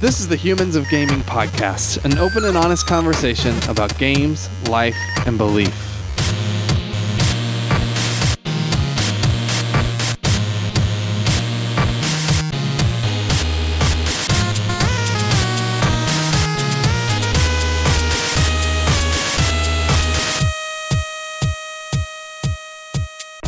[0.00, 4.94] This is the Humans of Gaming podcast, an open and honest conversation about games, life,
[5.26, 5.74] and belief.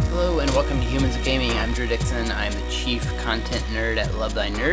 [0.09, 1.53] Hello and welcome to Humans of Gaming.
[1.53, 2.33] I'm Drew Dixon.
[2.33, 4.70] I'm the chief content nerd at Love Thy Nerd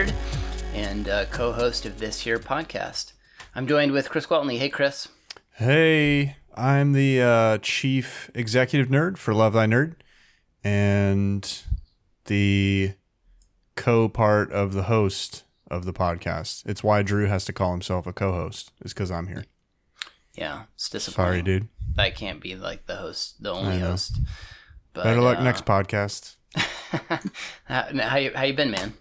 [0.87, 3.11] and uh, co-host of this here podcast.
[3.53, 4.57] I'm joined with Chris Gwaltney.
[4.57, 5.09] Hey, Chris.
[5.55, 9.95] Hey, I'm the uh, chief executive nerd for Love Thy Nerd
[10.63, 11.61] and
[12.25, 12.93] the
[13.75, 16.65] co part of the host of the podcast.
[16.65, 19.43] It's why Drew has to call himself a co host, is because I'm here.
[20.35, 21.25] Yeah, it's disappointing.
[21.25, 21.67] Sorry, dude.
[21.97, 24.19] I can't be like the host, the only host.
[24.93, 26.35] But, Better luck uh, next podcast.
[27.65, 28.93] how, how you how you been, man?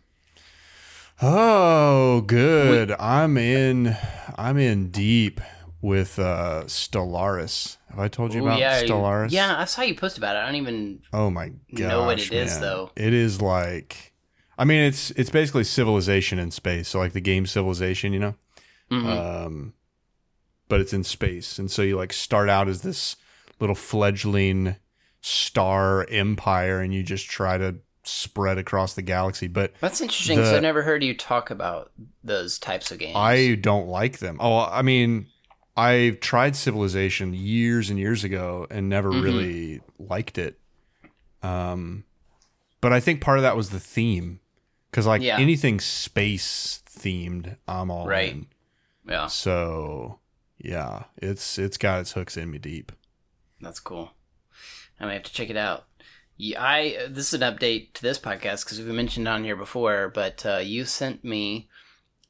[1.23, 2.93] Oh, good.
[2.99, 3.97] I'm in.
[4.37, 5.41] I'm in deep
[5.81, 7.79] with uh, Stellaris.
[7.91, 9.31] Have I told you Ooh, about yeah, you- Stellaris?
[9.31, 10.41] Yeah, I saw you post about it.
[10.41, 11.01] I don't even.
[11.13, 12.61] Oh my gosh, know what it is, man.
[12.61, 12.91] though.
[12.97, 14.13] It is like,
[14.59, 16.89] I mean, it's it's basically civilization in space.
[16.89, 18.35] So like the game Civilization, you know.
[18.91, 19.47] Mhm.
[19.47, 19.73] Um,
[20.69, 23.17] but it's in space, and so you like start out as this
[23.59, 24.77] little fledgling
[25.23, 27.77] star empire, and you just try to
[28.09, 29.47] spread across the galaxy.
[29.49, 31.93] But That's interesting because I've never heard you talk about
[32.25, 33.17] those types of games.
[33.17, 34.39] I don't like them.
[34.41, 35.27] Oh, I mean,
[35.77, 39.23] I tried Civilization years and years ago and never Mhm.
[39.23, 40.59] really liked it.
[41.43, 42.05] Um,
[42.81, 44.41] but I think part of that was the theme,
[44.91, 45.39] because like Yeah.
[45.39, 48.33] anything space themed, I'm all Right.
[48.33, 48.47] in.
[49.09, 50.19] yeah, So
[50.59, 52.93] yeah, it's it's got its hooks in me deep.
[53.61, 54.13] that's cool.
[54.99, 55.87] I may have to check it out.
[56.37, 60.11] Yeah, I this is an update to this podcast because we mentioned on here before,
[60.15, 61.69] but uh, you sent me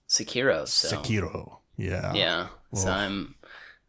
[0.08, 0.66] Sekiro.
[0.68, 1.58] So Sekiro.
[1.76, 2.14] Yeah.
[2.14, 3.34] yeah, so I'm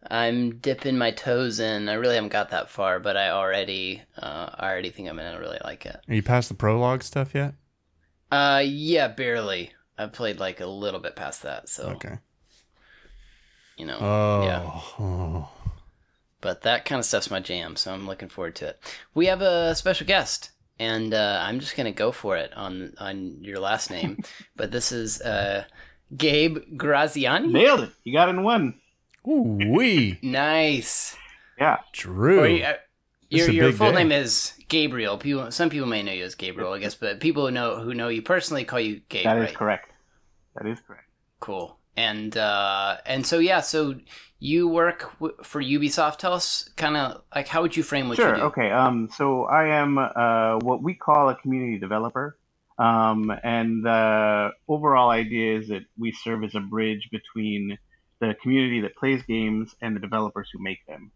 [0.10, 1.88] I'm dipping my toes in.
[1.88, 5.40] I really haven't got that far, but I already uh, I already think I'm gonna
[5.40, 5.98] really like it.
[6.08, 7.54] Are you past the prologue stuff yet?
[8.32, 9.72] Uh, yeah, barely.
[9.98, 12.18] I played like a little bit past that, so Okay.
[13.78, 14.44] you know, Oh.
[14.44, 14.62] yeah.
[15.00, 15.50] oh.
[16.42, 18.80] But that kind of stuff's my jam, so I'm looking forward to it.
[19.14, 23.38] We have a special guest, and uh, I'm just gonna go for it on on
[23.42, 24.24] your last name,
[24.56, 25.66] but this is uh,
[26.16, 27.52] Gabe Graziani.
[27.52, 27.92] Nailed it.
[28.04, 28.80] You got it in one.
[29.28, 31.18] Ooh wee, Nice.
[31.60, 31.80] Yeah.
[31.92, 32.40] Drew.
[32.62, 32.74] Or, uh,
[33.30, 33.98] your your full day.
[33.98, 35.18] name is Gabriel.
[35.18, 37.94] People, some people may know you as Gabriel, I guess, but people who know who
[37.94, 39.26] know you personally call you Gabe.
[39.26, 39.56] That is right?
[39.56, 39.92] correct.
[40.56, 41.10] That is correct.
[41.42, 41.78] Cool.
[41.98, 43.96] And uh, and so yeah, so
[44.40, 46.18] you work w- for Ubisoft.
[46.18, 48.30] Tell us kind of like how would you frame what sure.
[48.30, 48.40] you do?
[48.40, 48.48] Sure.
[48.48, 48.72] Okay.
[48.72, 49.10] Um.
[49.16, 52.38] So I am uh, what we call a community developer.
[52.80, 57.78] Um, and the overall idea is that we serve as a bridge between
[58.20, 61.12] the community that plays games and the developers who make them.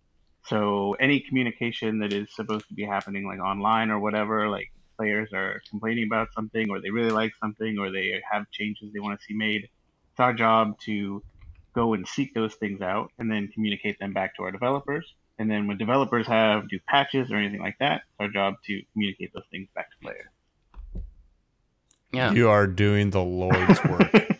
[0.48, 5.30] So any communication that is supposed to be happening like online or whatever, like players
[5.34, 9.20] are complaining about something or they really like something or they have changes they want
[9.20, 11.22] to see made, it's our job to
[11.74, 15.14] go and seek those things out and then communicate them back to our developers.
[15.40, 18.82] And then when developers have do patches or anything like that, it's our job to
[18.94, 20.28] communicate those things back to players.
[22.12, 22.34] Yeah.
[22.34, 24.12] You are doing the Lord's work.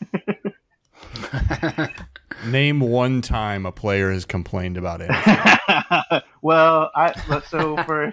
[2.46, 6.24] Name one time a player has complained about it.
[6.42, 7.14] well, I
[7.48, 8.12] so for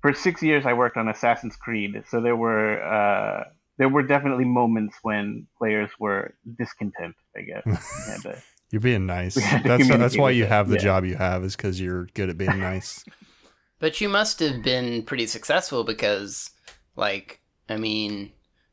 [0.00, 3.44] for six years I worked on Assassin's Creed, so there were uh,
[3.78, 7.14] there were definitely moments when players were discontent.
[7.36, 8.20] I guess.
[8.22, 8.36] To-
[8.70, 9.36] You're being nice.
[9.36, 10.82] We had to That's that's why you have the yeah.
[10.82, 13.04] job you have is because you're good at being nice.
[13.80, 16.50] But you must have been pretty successful because,
[16.96, 18.32] like, I mean,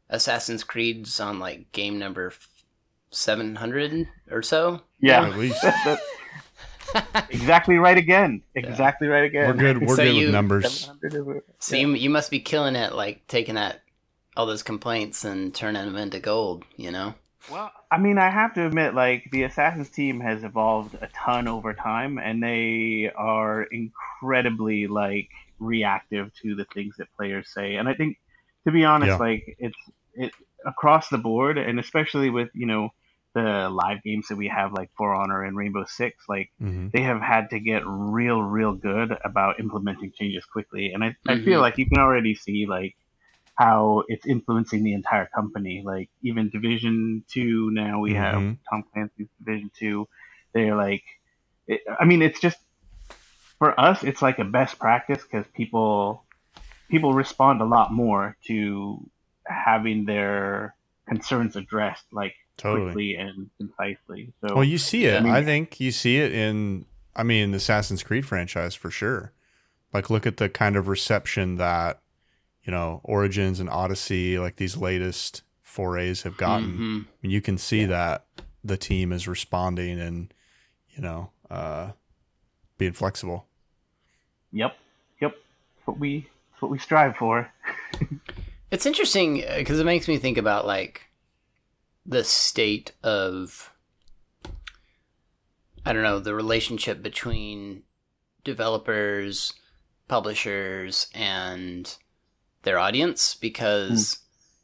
[0.09, 2.33] Assassin's Creed's on like game number
[3.11, 4.81] seven hundred or so.
[4.99, 5.63] yeah, At least
[7.29, 8.41] exactly right again.
[8.55, 9.47] Exactly right again.
[9.47, 9.81] we're good.
[9.81, 10.79] We're So good you- with numbers.
[10.85, 11.43] 700 is it?
[11.59, 13.81] So you, you must be killing it, like taking that
[14.35, 16.65] all those complaints and turning them into gold.
[16.75, 17.15] You know.
[17.47, 21.47] Well, I mean, I have to admit, like the Assassins team has evolved a ton
[21.47, 25.29] over time, and they are incredibly like
[25.59, 27.75] reactive to the things that players say.
[27.75, 28.17] And I think,
[28.65, 29.17] to be honest, Yeah.
[29.19, 29.77] like it's
[30.15, 30.31] it
[30.65, 32.89] across the board, and especially with you know
[33.35, 37.01] the live games that we have, like For Honor and Rainbow Six, like hmm they
[37.01, 40.93] have had to get real, real good about implementing changes quickly.
[40.93, 41.43] And I, I Mhm.
[41.43, 42.95] feel like you can already see like
[43.55, 45.81] how it's influencing the entire company.
[45.85, 48.57] Like even Division Two now we have Mhm.
[48.69, 50.07] Tom Clancy's Division Two.
[50.53, 51.03] They're like,
[51.67, 52.57] it, I mean, it's just
[53.57, 56.25] for us, it's like a best practice because people
[56.89, 59.09] people respond a lot more to
[59.47, 60.75] having their
[61.07, 62.85] concerns addressed like Totally.
[62.85, 64.33] quickly and concisely.
[64.41, 65.23] So Well, you see it.
[65.23, 65.33] Yeah.
[65.33, 66.85] I think you see it in,
[67.15, 69.31] I mean, the Assassin's Creed franchise for sure.
[69.93, 72.01] Like, look at the kind of reception that,
[72.65, 76.77] you know, Origins and Odyssey, like these latest forays have gotten.
[76.77, 77.05] Mhm.
[77.23, 78.25] And you can see that
[78.63, 80.33] the team is responding and,
[80.95, 81.91] you know, uh,
[82.77, 83.47] being flexible.
[84.51, 84.77] yep,
[85.21, 85.35] yep,
[85.75, 87.51] that's what we that's what we strive for.
[88.71, 91.05] It's interesting because it makes me think about like
[92.05, 93.71] the state of
[95.85, 97.83] I don't know the relationship between
[98.43, 99.53] developers,
[100.07, 101.95] publishers, and
[102.65, 103.35] their audience.
[103.35, 104.19] Because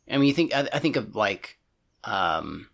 [0.10, 1.58] I mean, you think I, I think of like
[2.04, 2.68] um,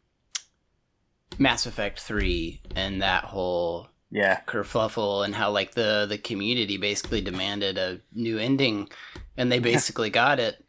[1.38, 7.22] Mass Effect Three and that whole Yeah, kerfluffle and how like the the community basically
[7.22, 8.90] demanded a new ending
[9.38, 10.64] and they basically got it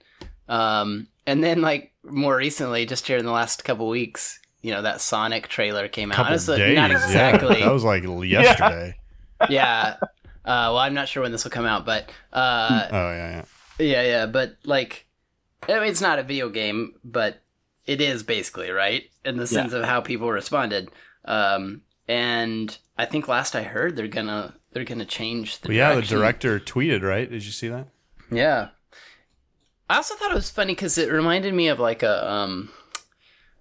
[0.49, 4.83] um and then like more recently just here in the last couple weeks you know
[4.83, 6.75] that sonic trailer came out Couple It's, uh, days.
[6.75, 6.97] not Yeah.
[6.97, 8.97] exactly That was like yesterday.
[9.51, 10.03] yeah uh
[10.45, 13.45] well i'm not sure when this will come out but uh Oh, yeah, yeah.
[13.79, 15.07] Yeah yeah but like
[15.69, 17.43] I mean, it's not a video game but
[17.87, 19.05] it is basically right?
[19.25, 20.91] In the sense of how people responded.
[21.25, 25.95] Um and i think last i heard they're gonna they're gonna change the Well, yeah,
[25.95, 27.31] the director tweeted, right?
[27.31, 27.89] Did you see that?
[28.31, 28.69] yeah.
[29.91, 32.71] I also thought it was funny because it reminded me of like a um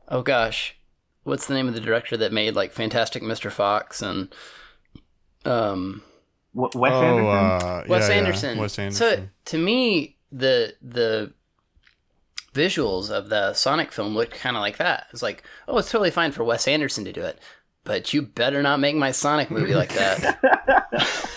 [0.10, 0.75] oh gosh
[1.24, 4.34] what's the name of the director that made like fantastic mr fox and
[5.46, 6.02] um
[6.57, 7.69] Wes oh, Anderson.
[7.69, 8.19] Uh, Wes yeah, yeah.
[8.19, 8.57] Anderson.
[8.57, 11.33] Wes So to me, the the
[12.54, 15.07] visuals of the Sonic film looked kind of like that.
[15.12, 17.39] It's like, oh, it's totally fine for Wes Anderson to do it,
[17.83, 20.39] but you better not make my Sonic movie like that.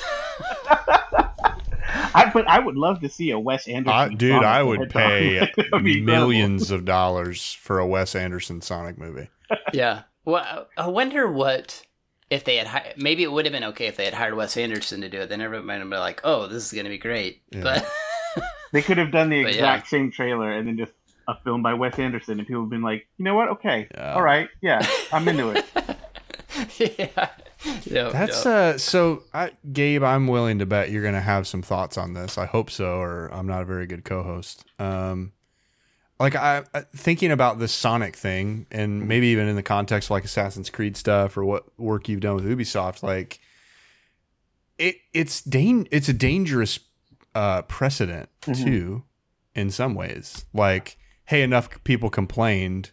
[2.13, 3.95] I but I would love to see a Wes Anderson.
[3.95, 6.07] I, dude, Sonic I would pay That'd be incredible.
[6.07, 9.29] millions of dollars for a Wes Anderson Sonic movie.
[9.73, 10.03] yeah.
[10.25, 11.85] Well, I wonder what
[12.31, 14.57] if they had hi- maybe it would have been okay if they had hired Wes
[14.57, 15.29] Anderson to do it.
[15.29, 17.43] Then everyone might have been like, oh, this is going to be great.
[17.51, 17.63] Yeah.
[17.63, 17.91] But
[18.73, 20.93] They could have done the But exact same trailer and then just
[21.27, 23.49] a film by Wes Anderson, and people have been like, you know what?
[23.51, 24.15] Okay, Yeah.
[24.15, 25.65] all right, yeah, I'm into it.
[26.99, 27.29] yeah.
[27.85, 28.47] Yep, That's yep.
[28.47, 32.39] uh so I, Gabe, I'm willing to bet you're gonna have some thoughts on this.
[32.39, 34.65] I hope so, or I'm not a very good co-host.
[34.79, 35.33] Um,
[36.21, 40.11] like I I- thinking about this Sonic thing, and maybe even in the context of
[40.13, 43.41] like Assassin's Creed stuff or what work you've done with Ubisoft, like
[44.79, 46.79] it it's dan- it's a dangerous
[47.35, 48.65] uh precedent Mhm.
[48.65, 49.03] too,
[49.55, 50.45] in some ways.
[50.53, 50.97] Like,
[51.27, 52.91] hey, enough people complained,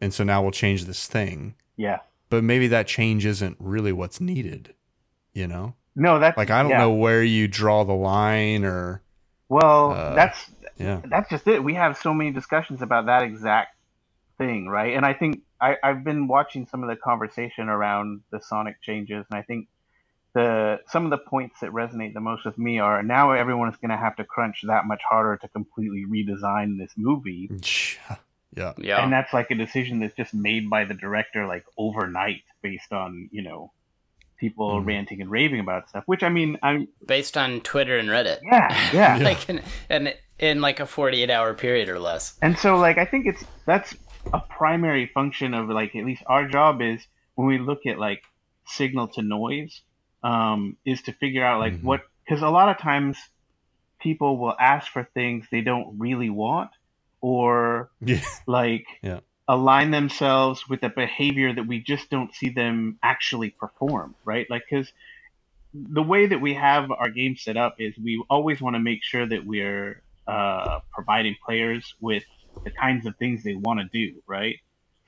[0.00, 1.98] and so now we'll change this thing Yeah.
[2.28, 4.74] but maybe that change isn't really what's needed
[5.32, 6.78] you know No, that's like i don't yeah.
[6.78, 9.02] know where you draw the line or
[9.48, 11.62] Well, Uh, that's yeah that's just it.
[11.62, 13.76] We have so many discussions about that exact
[14.38, 14.96] thing, right?
[14.96, 19.24] And I think I, I've been watching some of the conversation around the Sonic changes,
[19.30, 19.68] and I think
[20.34, 23.76] the some of the points that resonate the most with me are now everyone is
[23.76, 27.50] going to have to crunch that much harder to completely redesign this movie,
[28.56, 29.02] yeah yeah.
[29.02, 33.28] and that's like a decision that's just made by the director like overnight based on
[33.32, 33.72] you know
[34.42, 34.86] people Mhm.
[34.86, 36.02] ranting and raving about stuff.
[36.06, 38.40] Which I mean, I'm Based on Twitter and Reddit.
[38.42, 38.68] yeah,
[39.00, 39.16] yeah.
[39.28, 42.36] like in, in in like a 48 hour period or less.
[42.42, 43.94] And so like I think it's that's
[44.32, 47.00] a primary function of like at least our job is
[47.36, 48.22] when we look at like
[48.66, 49.80] signal to noise
[50.24, 51.84] um, is to figure out like Mhm.
[51.84, 53.16] what because a lot of times
[54.00, 56.70] people will ask for things they don't really want
[57.20, 59.20] or yeah like Yeah.
[59.48, 64.46] Align themselves with a behavior that we just don't see them actually perform right?
[64.48, 64.92] Like because
[65.74, 69.02] the way that we have our game set up is we always want to make
[69.02, 72.24] sure that we're uh, providing players with
[72.64, 74.56] the kinds of things they want to do right?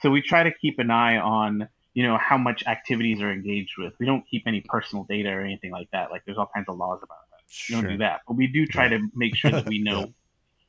[0.03, 3.75] So we try to keep an eye on you know how much activities are engaged
[3.79, 3.95] with.
[4.01, 6.11] We don't keep any personal data or anything like that.
[6.11, 7.41] Like there's all kinds of laws about that.
[7.69, 8.23] We don't do that.
[8.27, 10.13] But we do try to make sure that we know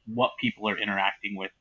[0.05, 1.51] what people are interacting with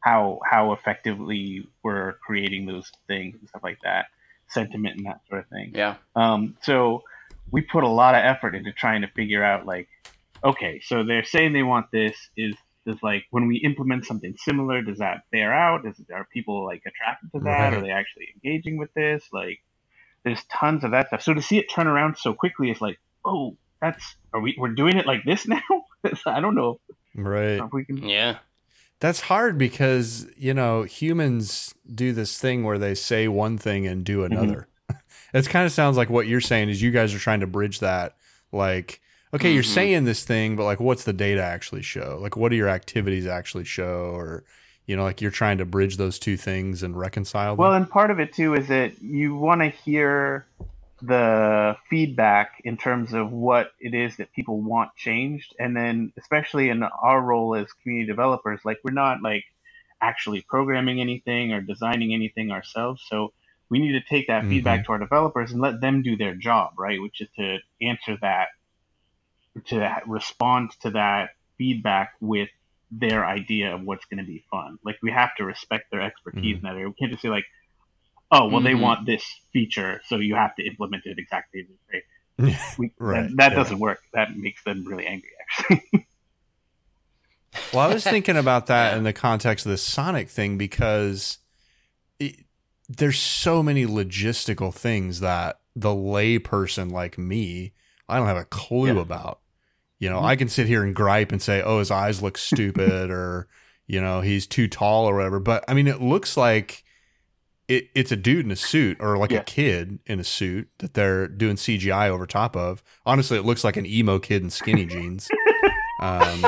[0.00, 4.06] how how effectively we're creating those things and stuff like that
[4.48, 5.72] sentiment and that sort of thing.
[5.74, 5.96] Yeah.
[6.14, 7.02] um, so
[7.50, 9.88] we put a lot of effort into trying to figure out like
[10.44, 12.16] okay so they're saying they want this.
[12.36, 12.54] Is
[12.86, 15.86] is like when we implement something similar does that bear out?
[15.86, 17.50] Is are people like attracted to that?
[17.50, 17.74] Right.
[17.74, 19.24] are they actually engaging with this?
[19.32, 19.60] Like
[20.24, 21.22] there's tons of that stuff.
[21.22, 24.68] So to see it turn around so quickly is like oh that's are we we're
[24.74, 25.60] doing it like this now?
[26.26, 26.80] I don't know.
[27.14, 27.60] Right.
[27.60, 28.38] If we can Yeah.
[29.00, 34.04] That's hard because you know humans do this thing where they say one thing and
[34.04, 34.68] do another
[35.34, 37.80] it kind of sounds like what you're saying is you guys are trying to bridge
[37.80, 38.16] that
[38.52, 39.00] like
[39.34, 39.74] okay you're Mhm.
[39.74, 43.26] saying this thing but like what's the data actually show like what do your activities
[43.26, 44.44] actually show or
[44.88, 47.64] You know, like you're trying to bridge those two things and reconcile them.
[47.64, 50.46] Well, and part of it too is that you want to hear
[51.06, 56.68] the feedback in terms of what it is that people want changed, and then especially
[56.68, 59.44] in our role as community developers, like we're not like
[60.00, 63.32] actually programming anything or designing anything ourselves, so
[63.68, 64.50] we need to take that Mhm.
[64.50, 67.00] feedback to our developers and let them do their job, right?
[67.00, 68.48] Which is to answer that,
[69.66, 72.50] to respond to that feedback with
[72.90, 74.78] their idea of what's going to be fun.
[74.84, 76.88] Like we have to respect their expertise in that area.
[76.88, 77.46] We can't just say like,
[78.30, 78.80] "Oh, well, they Mhm.
[78.80, 83.36] want this feature, so you have to implement it exactly this way." We, Right, That,
[83.36, 83.56] that yeah.
[83.56, 84.00] doesn't work.
[84.12, 85.82] That makes them really angry, actually.
[87.72, 88.98] Well, I was thinking about that Yeah.
[88.98, 91.38] in the context of the Sonic thing because
[92.18, 92.44] it,
[92.88, 97.72] there's so many logistical things that the layperson like me,
[98.08, 99.02] I don't have a clue Yeah.
[99.02, 99.40] about.
[99.98, 103.10] You know, I can sit here and gripe and say, "Oh, his eyes look stupid,"
[103.10, 103.48] or
[103.86, 105.40] you know, he's too tall or whatever.
[105.40, 106.84] But I mean, it looks like
[107.68, 109.40] it, it's a dude in a suit or like Yeah.
[109.40, 112.82] a kid in a suit that they're doing CGI over top of.
[113.04, 115.28] Honestly, it looks like an emo kid in skinny jeans.
[116.00, 116.44] Um,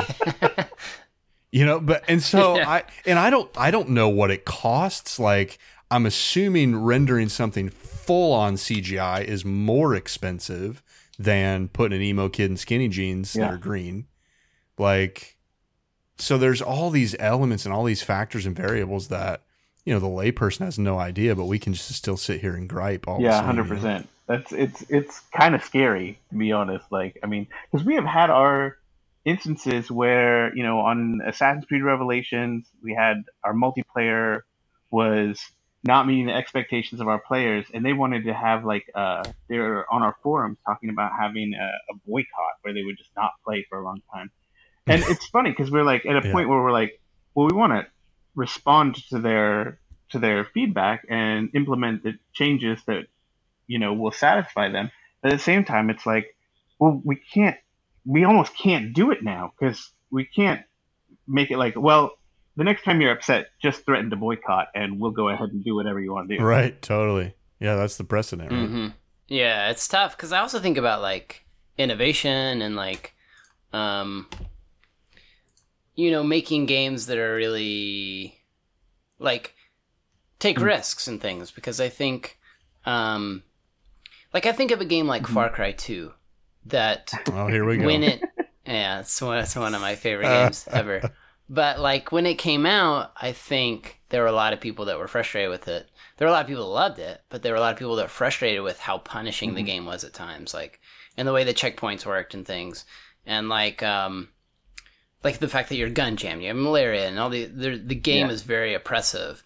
[1.51, 2.69] you know but and so Yeah.
[2.69, 5.57] i and i don't i don't know what it costs like
[5.89, 10.83] i'm assuming rendering something full on cgi is more expensive
[11.17, 14.05] than putting an emo kid in skinny jeans that are green
[14.77, 15.37] like
[16.19, 19.41] so there's all these elements and all these factors and variables that
[19.89, 22.69] you know the layperson has no idea but we can just still sit here and
[22.69, 24.07] gripe all the yeah, hundred percent.
[24.27, 26.85] That's it's it's kind of scary to be honest.
[26.91, 28.77] Like, I mean, because we have had our
[29.25, 34.41] instances where you know on Assassin's Creed Revelations we had our multiplayer
[34.91, 35.41] was
[35.83, 39.91] not meeting the expectations of our players, and they wanted to have like uh they're
[39.91, 43.65] on our forums talking about having a, a boycott where they would just not play
[43.67, 44.29] for a long time.
[44.87, 46.31] And it's funny because we're like at a Yeah.
[46.31, 47.01] point where we're like,
[47.33, 47.87] well, we want to
[48.35, 49.79] respond to their
[50.11, 53.05] to their feedback and implement the changes that
[53.67, 54.91] you know will satisfy them.
[55.21, 56.35] But at the same time, it's like,
[56.79, 57.57] well, we can't,
[58.05, 60.61] we almost can't do it now because we can't
[61.27, 62.11] make it like, well,
[62.55, 65.75] the next time you're upset, just threaten to boycott, and we'll go ahead and do
[65.75, 66.43] whatever you want to do.
[66.43, 68.67] right totally yeah that's the precedent right?
[68.67, 68.87] hmm
[69.27, 71.45] Yeah, it's tough because I also think about like
[71.77, 73.13] innovation and like,
[73.73, 74.27] um,
[75.99, 78.35] you know, making games that are really
[79.19, 79.53] like
[80.39, 80.63] take Mm.
[80.63, 82.37] risks and things because I think,
[82.85, 83.43] um,
[84.33, 86.13] like I think of a game like Far Cry Two
[86.65, 87.85] that oh here we go.
[87.85, 88.21] when it
[88.65, 91.01] yeah it's one, it's one of my favorite games ever.
[91.49, 94.99] But like when it came out i think there were a lot of people that
[94.99, 95.89] were frustrated with it.
[96.17, 97.79] There were a lot of people that loved it but there were a lot of
[97.79, 100.79] people that were frustrated with how punishing the game was at times like
[101.17, 102.85] and the way the checkpoints worked and things.
[103.25, 104.29] And like um
[105.23, 107.95] like the fact that you're gun jammed you have malaria and all the the, the
[107.95, 108.33] game Yeah.
[108.33, 109.43] is very oppressive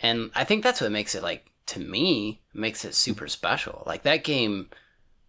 [0.00, 4.02] and i think that's what makes it like to me makes it super special like
[4.02, 4.68] that game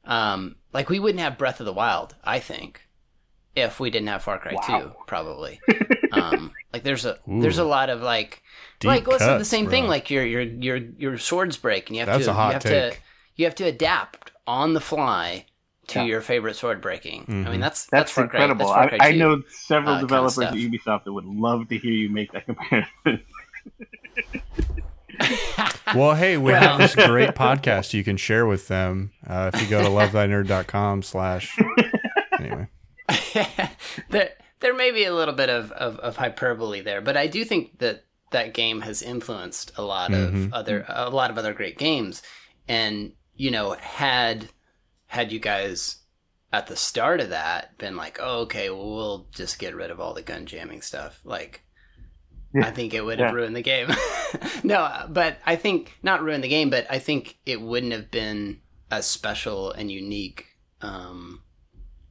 [0.05, 2.81] um, like we wouldn't have Breath of the Wild, I think,
[3.55, 4.79] if we didn't have Far Cry Wow.
[4.81, 5.61] Two, probably.
[6.11, 7.41] um, like there's a Ooh.
[7.41, 8.41] there's a lot of like
[8.79, 9.87] Deep like well, it's the cuts, same thing.
[9.87, 12.53] Like your your your your swords break, and you have That's to a hot you
[12.55, 12.93] have take.
[12.95, 12.99] to
[13.37, 15.45] you have to adapt on the fly
[15.87, 16.05] to Yeah.
[16.05, 17.25] your favorite sword breaking.
[17.27, 17.51] I Mhm.
[17.51, 18.67] mean that's That's, Far Cry- incredible.
[18.73, 20.53] Far Cry I, I know several uh, kinda developers at.
[20.53, 22.89] Ubisoft that would love to hear you make that comparison.
[25.95, 29.61] Well, hey, we Well- have this great podcast you can share with them uh, if
[29.61, 31.55] you go to lovethynerd.com slash.
[32.39, 32.67] Anyway,
[34.09, 37.43] there there may be a little bit of, of, of hyperbole there, but I do
[37.45, 41.77] think that that game has influenced a lot of other a lot of other great
[41.77, 42.23] games.
[42.67, 44.49] And you know, had
[45.13, 45.97] had you guys
[46.51, 49.99] at the start of that been like, oh, okay, well, we'll just get rid of
[49.99, 51.61] all the gun jamming stuff, like.
[52.55, 52.67] Yeah.
[52.67, 53.35] I think it would have Yeah.
[53.35, 53.89] ruined the game.
[54.63, 58.59] no, but I think not ruined the game, but I think it wouldn't have been
[58.91, 60.45] as special and unique
[60.81, 61.41] um,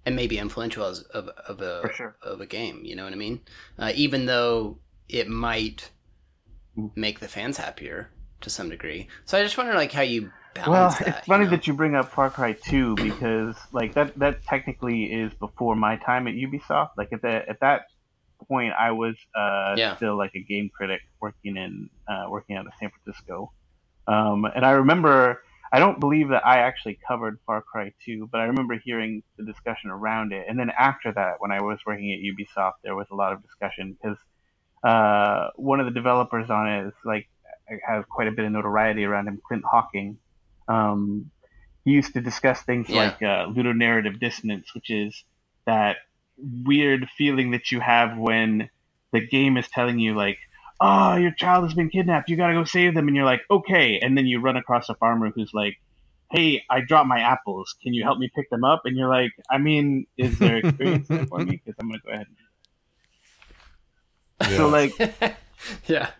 [0.04, 2.16] and maybe influential as of, of a sure.
[2.22, 2.80] of a game.
[2.84, 3.40] You know what I mean?
[3.78, 4.78] Uh, even though
[5.08, 5.90] it might
[6.76, 6.90] Mm.
[6.96, 9.06] make the fans happier to some degree.
[9.26, 10.32] So I just wonder, like, how you
[10.66, 11.08] Well, that.
[11.08, 11.56] it's funny you know?
[11.56, 15.96] that you bring up Far Cry 2 because like that that technically is before my
[15.96, 16.90] time at Ubisoft.
[16.96, 17.86] Like at that at that
[18.48, 19.96] point, I was uh, Yeah.
[19.96, 23.52] still like a game critic working in uh, working out of San Francisco.
[24.06, 25.42] Um, and I remember
[25.74, 29.44] I don't believe that I actually covered Far Cry 2, but I remember hearing the
[29.44, 30.44] discussion around it.
[30.46, 33.42] And then after that, when I was working at Ubisoft, there was a lot of
[33.42, 34.18] discussion because
[34.84, 37.26] uh, one of the developers on it is like
[37.88, 40.18] has quite a bit of notoriety around him, Clint Hocking.
[40.68, 41.30] Um,
[41.84, 42.96] he used to discuss things Yeah.
[42.96, 45.24] like uh, ludonarrative dissonance, which is
[45.66, 45.96] that
[46.36, 48.70] weird feeling that you have when
[49.12, 50.38] the game is telling you like,
[50.80, 52.28] "Oh, your child has been kidnapped.
[52.30, 54.94] You gotta go save them." And you're like, "Okay." And then you run across a
[54.94, 55.76] farmer who's like,
[56.30, 57.74] "Hey, I dropped my apples.
[57.82, 61.08] Can you help me pick them up?" And you're like, "I mean, is there experience
[61.08, 61.60] there for me?
[61.64, 62.26] Because I'm gonna go ahead."
[64.40, 64.56] And Yeah.
[64.56, 64.92] So like,
[65.86, 66.10] yeah.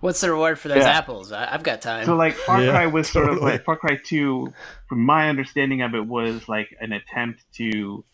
[0.00, 0.90] What's the reward for those Yeah.
[0.90, 1.32] apples?
[1.32, 2.06] I, I've got time.
[2.06, 4.52] so like Far Yeah, Cry was sort of like Far Cry Two.
[4.88, 8.04] From my understanding of it, was like an attempt to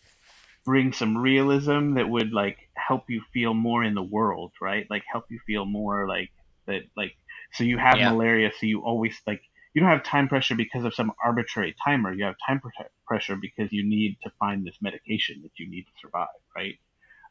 [0.65, 4.85] bring some realism that would like help you feel more in the world, right?
[4.89, 6.29] Like help you feel more like
[6.67, 7.13] that, like
[7.53, 8.11] so you have Yeah.
[8.11, 9.41] malaria, so you always like
[9.73, 12.13] you don't have time pressure because of some arbitrary timer.
[12.13, 12.71] You have time pre-
[13.07, 16.75] pressure because you need to find this medication that you need to survive, right?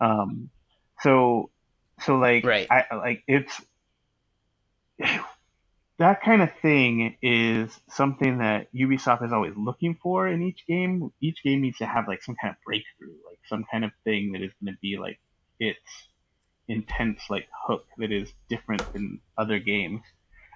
[0.01, 0.51] Um,
[1.01, 1.51] so
[2.01, 2.67] so like Right.
[2.71, 3.61] I like it's
[5.99, 11.11] that kind of thing is something that Ubisoft is always looking for in each game.
[11.21, 14.33] Each game needs to have like some kind of breakthrough, like some kind of thing
[14.33, 15.21] that is going to be like
[15.59, 15.79] its
[16.69, 20.01] intense like hook that is different than other games.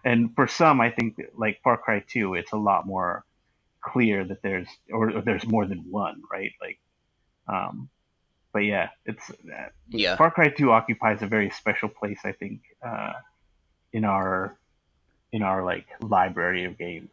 [0.04, 3.24] And for some, I think that, like Far Cry 2, it's a lot more
[3.82, 6.52] clear that there's or, or there's more than one, right?
[6.60, 6.78] Like,
[7.48, 7.90] um,
[8.52, 10.16] but yeah, it's uh, yeah.
[10.16, 13.12] Far Cry 2 occupies a very special place, I think, uh,
[13.94, 14.54] in our
[15.32, 17.08] in our like library of games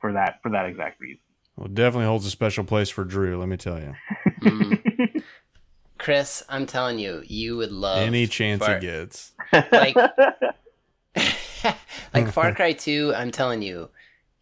[0.00, 1.18] for that for that exact reason.
[1.56, 3.36] Well, definitely holds a special place for Drew.
[3.38, 3.94] Let me tell you.
[4.42, 5.22] Mm.
[5.98, 9.32] Chris, I'm telling you, you would love Any chance Far- he gets.
[9.72, 9.96] like
[12.14, 13.88] like Far Cry 2, I'm telling you,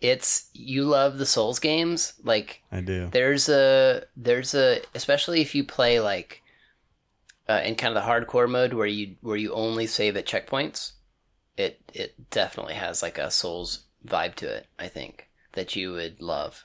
[0.00, 2.14] it's you love the Souls games.
[2.24, 3.08] Like I do.
[3.12, 6.42] there's a there's a especially if you play like
[7.48, 10.92] uh, in kind of the hardcore mode where you where you only save at checkpoints.
[11.56, 14.66] It it definitely has like a Souls vibe to it.
[14.78, 16.64] I think that you would love.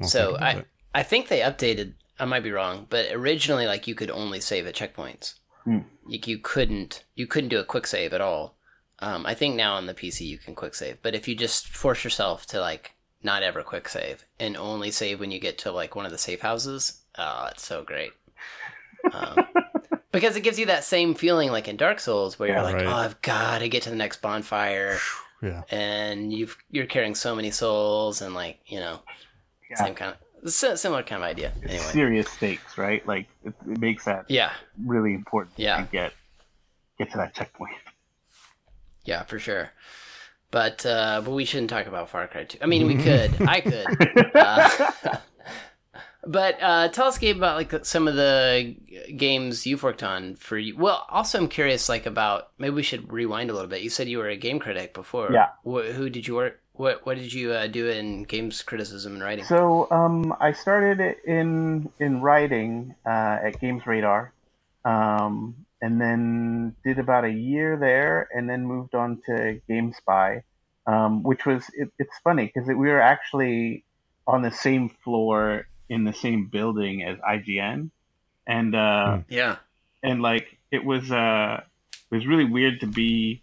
[0.00, 0.66] I'll so I it.
[0.94, 1.94] I think they updated.
[2.18, 5.34] I might be wrong, but originally like you could only save at checkpoints.
[5.64, 5.80] Hmm.
[6.06, 8.56] You, you couldn't you couldn't do a quick save at all.
[9.00, 11.68] Um, I think now on the PC you can quick save, but if you just
[11.68, 15.72] force yourself to like not ever quick save and only save when you get to
[15.72, 18.12] like one of the safe houses, oh, it's so great.
[19.12, 19.46] Um,
[20.20, 22.74] because it gives you that same feeling like in Dark Souls where you're Yeah, like,
[22.76, 22.86] right.
[22.86, 24.98] oh, I've got to get to the next bonfire,
[25.42, 25.62] yeah.
[25.70, 29.00] and you've you're carrying so many souls and like you know
[29.70, 29.76] Yeah.
[29.84, 31.52] same kind of similar kind of idea.
[31.62, 33.06] Anyway, serious stakes, right?
[33.06, 34.52] Like it, it makes that yeah,
[34.84, 35.76] really important Yeah.
[35.82, 36.12] to get
[36.98, 37.76] get to that checkpoint.
[39.04, 39.70] yeah, for sure.
[40.50, 42.58] But uh, but we shouldn't talk about Far Cry 2.
[42.62, 43.34] I mean, we could.
[43.42, 43.86] I could.
[44.34, 44.70] Uh,
[46.26, 48.76] but uh, tell us, Gabe, about like some of the
[49.16, 50.76] games you've worked on for you.
[50.76, 53.82] Well, also, I'm curious, like about maybe we should rewind a little bit.
[53.82, 55.30] You said you were a game critic before.
[55.32, 55.48] Yeah.
[55.62, 56.60] Wh- who did you work?
[56.72, 59.44] What What did you uh, do in games criticism and writing?
[59.44, 64.32] So um, I started in in writing uh, at Games Radar,
[64.84, 70.42] um, and then did about a year there, and then moved on to GameSpy,
[70.86, 73.84] um, which was it, it's funny because we were actually
[74.26, 77.90] on the same floor in the same building as IGN,
[78.46, 79.56] and uh, yeah.
[80.02, 81.62] and like it was uh
[82.10, 83.42] it was really weird to be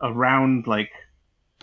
[0.00, 0.90] around like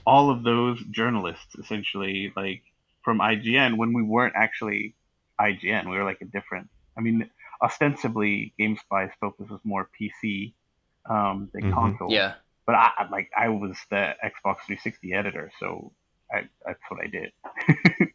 [0.06, 2.64] all of those journalists essentially like
[3.04, 4.96] from IGN when we weren't actually
[5.40, 7.30] IGN we were like a different I mean
[7.62, 10.54] ostensibly GameSpy's focus was more PC
[11.10, 11.74] um than Mhm.
[11.74, 12.34] console Yeah.
[12.66, 15.92] but I I- like I was the Xbox 360 editor so
[16.32, 17.32] I that's what I did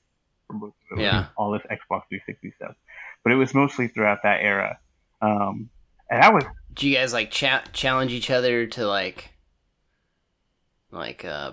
[0.48, 1.26] For most of it, Yeah.
[1.36, 2.74] all this Xbox 360 stuff
[3.22, 4.78] but it was mostly throughout that era
[5.22, 5.68] um
[6.10, 9.30] and I was Do you guys like cha- challenge each other to like
[10.90, 11.52] like uh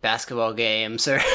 [0.00, 1.20] basketball games or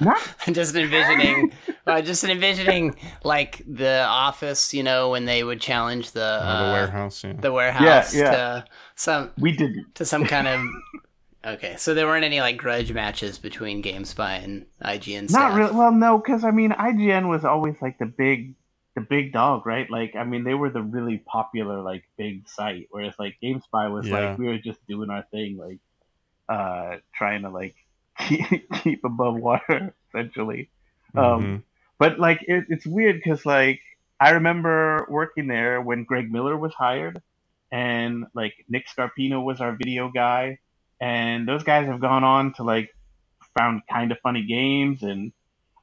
[0.00, 1.52] Not I'm just envisioning
[1.86, 6.66] uh, just envisioning like the office, you know, when they would challenge the Or uh,
[6.66, 7.24] the warehouse.
[7.24, 7.32] Yeah.
[7.32, 8.30] the warehouse Yeah, yeah.
[8.30, 9.92] to some we didn't.
[9.96, 10.60] to some kind of
[11.44, 15.52] Okay, so there weren't any like grudge matches between GameSpy and IGN staff.
[15.52, 15.72] Not really.
[15.72, 18.54] Well, no, because I mean, IGN was always like the big,
[18.94, 19.88] the big dog, right?
[19.88, 22.88] Like, I mean, they were the really popular, like, big site.
[22.90, 24.30] Whereas, like, GameSpy was Yeah.
[24.30, 25.78] like we were just doing our thing, like,
[26.48, 27.76] uh, trying to like
[28.18, 30.70] keep, keep above water, essentially.
[31.16, 31.62] Um, Mhm.
[31.98, 33.80] But like, it, it's weird because like
[34.20, 37.20] I remember working there when Greg Miller was hired,
[37.72, 40.58] and like Nick Scarpino was our video guy,
[41.00, 42.90] and those guys have gone on to like
[43.56, 45.32] found kind of funny games and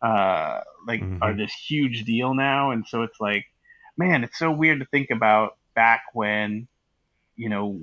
[0.02, 1.20] uh like Mhm.
[1.22, 3.46] are this huge deal now, and so it's like,
[3.98, 6.68] man, it's so weird to think about back when,
[7.36, 7.82] you know,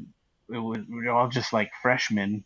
[0.49, 2.45] it was we were all just like freshmen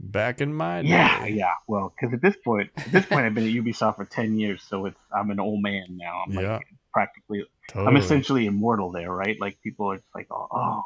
[0.00, 0.88] Back in my day.
[0.88, 1.52] yeah, yeah.
[1.68, 4.60] Well, because at this point, at this point, I've been at Ubisoft for ten years,
[4.68, 6.24] so it's I'm an old man now.
[6.26, 6.58] I'm like Yeah.
[6.92, 7.86] practically, Totally.
[7.86, 9.40] I'm essentially immortal there, right?
[9.40, 10.82] Like people are just like, oh, oh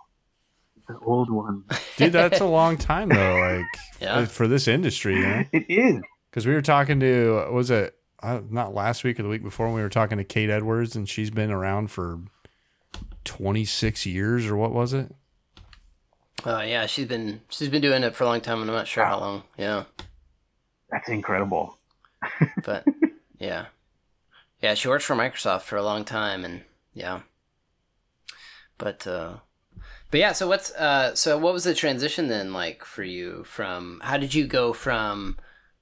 [0.88, 1.64] The old one.
[1.96, 3.36] Dude, that's a long time though.
[3.36, 3.66] Like
[4.00, 4.24] Yeah.
[4.26, 5.44] for this industry, you know.
[5.52, 6.02] It is.
[6.30, 9.72] Because we were talking to was it uh, not last week or the week before
[9.72, 12.20] we were talking to Kate Edwards and she's been around for
[13.24, 15.14] twenty six years or what was it?
[16.44, 18.86] Oh yeah, she's been she's been doing it for a long time, and I'm not
[18.86, 19.42] sure how long.
[19.56, 19.84] Yeah,
[20.90, 21.76] That's incredible.
[22.64, 22.84] but
[23.38, 23.66] yeah,
[24.62, 26.62] yeah, she worked for Microsoft for a long time, and
[26.94, 27.20] yeah,
[28.78, 29.34] but uh,
[30.10, 30.32] but yeah.
[30.32, 34.34] So what's uh, so what was the transition then like for you from how did
[34.34, 35.36] you go from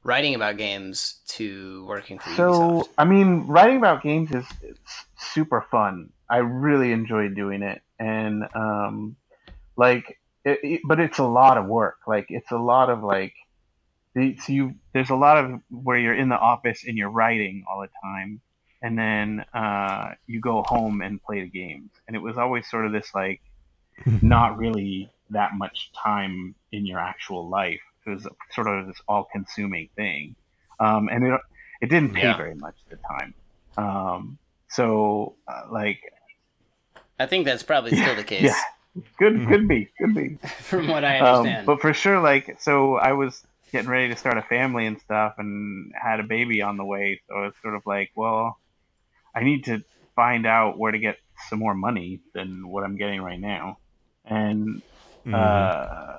[0.05, 2.89] writing about games to working for So, Ubisoft?
[2.99, 6.11] I mean, writing about games is it's super fun.
[6.29, 9.17] I really enjoy doing it, and um,
[9.77, 11.99] like, it, it- but it's a lot of work.
[12.07, 13.35] Like, it's a lot of like,
[14.15, 17.65] the, so you there's a lot of where you're in the office and you're writing
[17.71, 18.41] all the time,
[18.83, 22.87] and then uh, you go home and play the games, and it was always sort
[22.87, 23.41] of this like,
[24.22, 27.80] not really that much time in your actual life.
[28.06, 30.37] It was sort of this all-consuming thing,
[30.78, 31.40] um, and it
[31.80, 32.37] it didn't pay Yeah.
[32.37, 33.35] very much at the time.
[33.76, 36.00] Um, so uh, like,
[37.18, 38.54] I think that's probably still the case, yeah,
[39.18, 40.38] could could be, could be.
[40.62, 41.66] from what I Um, understand.
[41.66, 45.35] but for sure, like, so I was getting ready to start a family and stuff,
[45.38, 47.20] and had a baby on the way.
[47.28, 48.59] So it's sort of like, well,
[49.35, 49.82] I need to
[50.14, 53.78] find out where to get some more money than what I'm getting right now.
[54.27, 54.83] And
[55.25, 55.71] Mhm.
[55.73, 56.17] uh,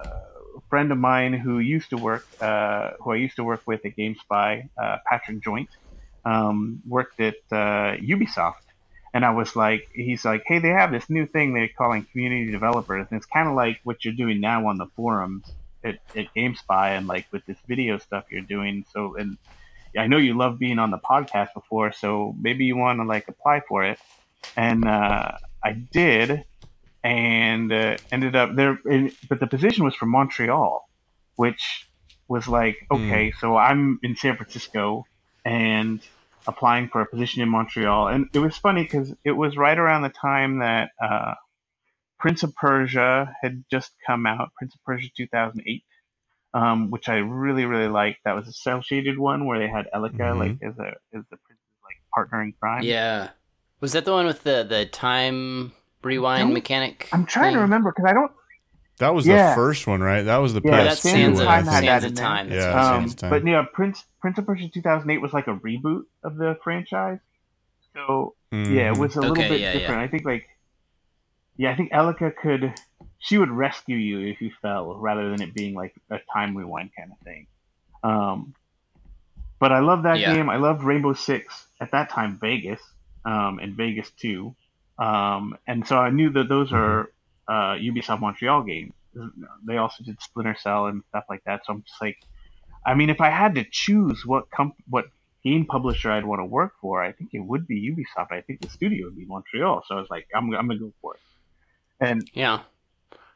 [0.58, 3.82] a friend of mine who used to work, uh, who I used to work with
[3.86, 5.70] at GameSpy, uh, Patrick Joynt,
[6.26, 8.54] um, worked at uh, Ubisoft.
[9.13, 12.52] And I was like, he's like, hey, they have this new thing they're calling community
[12.52, 16.26] developers, and it's kind of like what you're doing now on the forums at, at
[16.38, 18.86] GameSpy, and like with this video stuff you're doing.
[18.93, 19.38] So, and
[19.98, 23.26] I know you love being on the podcast before, so maybe you want to like
[23.30, 24.00] apply for it.
[24.56, 25.32] And uh,
[25.63, 26.43] I did,
[27.03, 28.79] and uh, ended up there.
[28.89, 30.88] In, but the position was from Montreal,
[31.36, 31.88] which
[32.27, 35.05] was like, okay, so I'm in San Francisco
[35.45, 36.01] and
[36.45, 38.10] applying for a position in Montreal.
[38.10, 41.36] And it was funny because it was right around the time that uh,
[42.19, 45.83] Prince of Persia had just come out, Prince of Persia 2008.
[46.53, 48.19] Um, which I really, really liked.
[48.23, 50.39] That was a cel shaded one where they had Elika Mhm.
[50.39, 52.83] like as a as the prince's like partner in crime.
[52.83, 53.29] yeah,
[53.81, 57.10] was that the one with the the time rewind Don't- mechanic?
[57.12, 58.31] I'm trying to remember because I don't
[58.99, 59.49] That was Yeah.
[59.51, 60.23] the first one, right?
[60.23, 61.79] That was the Yeah, Yeah, PS2 that's Sands Sands of of, one, I Time had
[61.79, 61.88] think.
[61.91, 62.17] Sands that of.
[62.17, 62.51] Time.
[62.51, 63.29] Yeah, Um, Sands of Time.
[63.29, 67.19] but yeah, Prince Prince of Persia 2008 was like a reboot of the franchise.
[67.93, 69.99] So yeah, it was a little Okay, bit yeah, different.
[69.99, 70.03] yeah.
[70.03, 70.47] I think like
[71.57, 72.73] yeah, I think Elika could
[73.19, 76.89] she would rescue you if you fell rather than it being like a time rewind
[76.97, 77.45] kind of thing.
[78.03, 78.53] Um,
[79.60, 80.33] but I love that Yeah.
[80.33, 80.49] game.
[80.49, 82.81] I loved Rainbow Six at that time, Vegas,
[83.25, 84.55] um, and Vegas Two,
[84.99, 87.10] um, and so I knew that those are
[87.47, 88.93] uh, Ubisoft Montreal games.
[89.65, 91.65] They also did Splinter Cell and stuff like that.
[91.65, 92.17] So I'm just like,
[92.86, 95.05] I mean, if I had to choose what comp- what
[95.43, 98.31] game publisher I'd want to work for, I think it would be Ubisoft.
[98.31, 99.83] I think the studio would be Montreal.
[99.88, 101.19] So I was like, I'm, I'm gonna go for it.
[101.99, 102.62] And Yeah.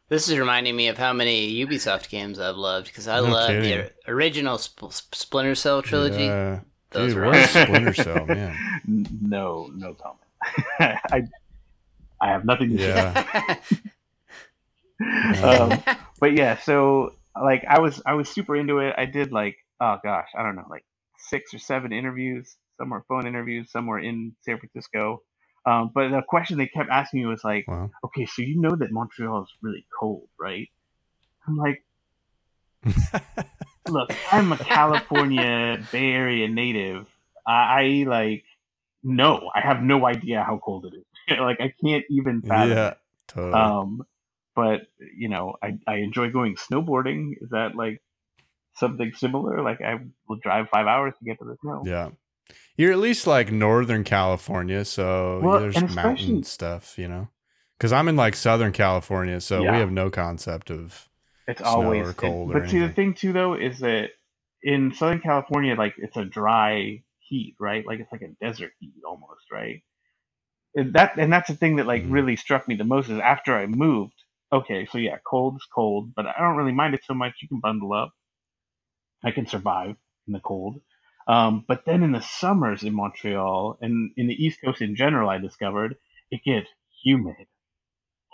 [0.09, 3.49] This is reminding me of how many Ubisoft games I've loved because I No love
[3.49, 6.25] the original Sp- Splinter Cell trilogy.
[6.25, 6.59] Yeah.
[6.89, 7.43] Those Dude, were.
[7.47, 8.57] Splinter Cell, man?
[9.21, 10.19] no, no comment.
[11.11, 11.23] I,
[12.21, 13.79] I have nothing to say.
[15.43, 15.81] Um,
[16.19, 18.93] but yeah, so like I was I was super into it.
[18.97, 20.85] I did like oh gosh, I don't know, like
[21.17, 22.55] six or seven interviews.
[22.77, 25.23] Some were phone interviews, some were in San Francisco.
[25.65, 27.91] Um, but the question they kept asking me was like, Wow.
[28.05, 30.69] okay, so you know that Montreal is really cold, right?
[31.47, 31.83] I'm like,
[33.89, 37.07] look, I'm a California Bay Area native.
[37.47, 38.43] I, I like
[39.03, 41.05] no, I have no idea how cold it is.
[41.39, 42.93] Like I can't even fathom yeah,
[43.27, 43.53] totally.
[43.53, 44.03] Um,
[44.55, 44.81] but
[45.17, 47.33] you know, I I enjoy going snowboarding.
[47.41, 48.01] Is that like
[48.75, 49.61] something similar?
[49.61, 51.83] Like I will drive five hours to get to the snow.
[51.85, 52.09] yeah.
[52.77, 57.29] You're at least like Northern California, so Well, there's mountain stuff, you know?
[57.77, 59.73] Because I'm in like Southern California, so Yeah.
[59.73, 61.07] we have no concept of.
[61.47, 64.11] It's always or it- cold or but see, the thing too, though, is that
[64.63, 67.85] in Southern California, like it's a dry heat, right?
[67.85, 69.81] Like it's like a desert heat almost, right?
[70.75, 72.07] And that and that's the thing that like Mhm.
[72.07, 74.13] really struck me the most is after I moved.
[74.53, 77.35] Okay, so yeah, cold is cold, but I don't really mind it so much.
[77.41, 78.13] You can bundle up.
[79.23, 79.95] I can survive
[80.27, 80.81] in the cold.
[81.27, 85.29] Um, but then in the summers in Montreal and in the East Coast in general,
[85.29, 85.95] I discovered
[86.31, 86.69] it gets
[87.03, 87.47] humid.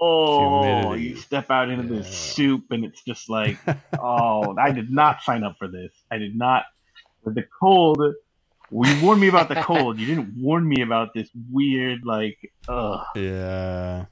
[0.02, 0.96] Oh, Humidity.
[0.96, 1.96] you step out into Yeah.
[1.96, 3.62] this soup and it's just like,
[3.98, 5.92] oh, I did not sign up for this.
[6.12, 6.66] I did not.
[7.24, 8.02] But the cold,
[8.72, 9.98] you warned me about the cold.
[10.00, 13.06] You didn't warn me about this weird, like, ugh.
[13.16, 14.06] Yeah.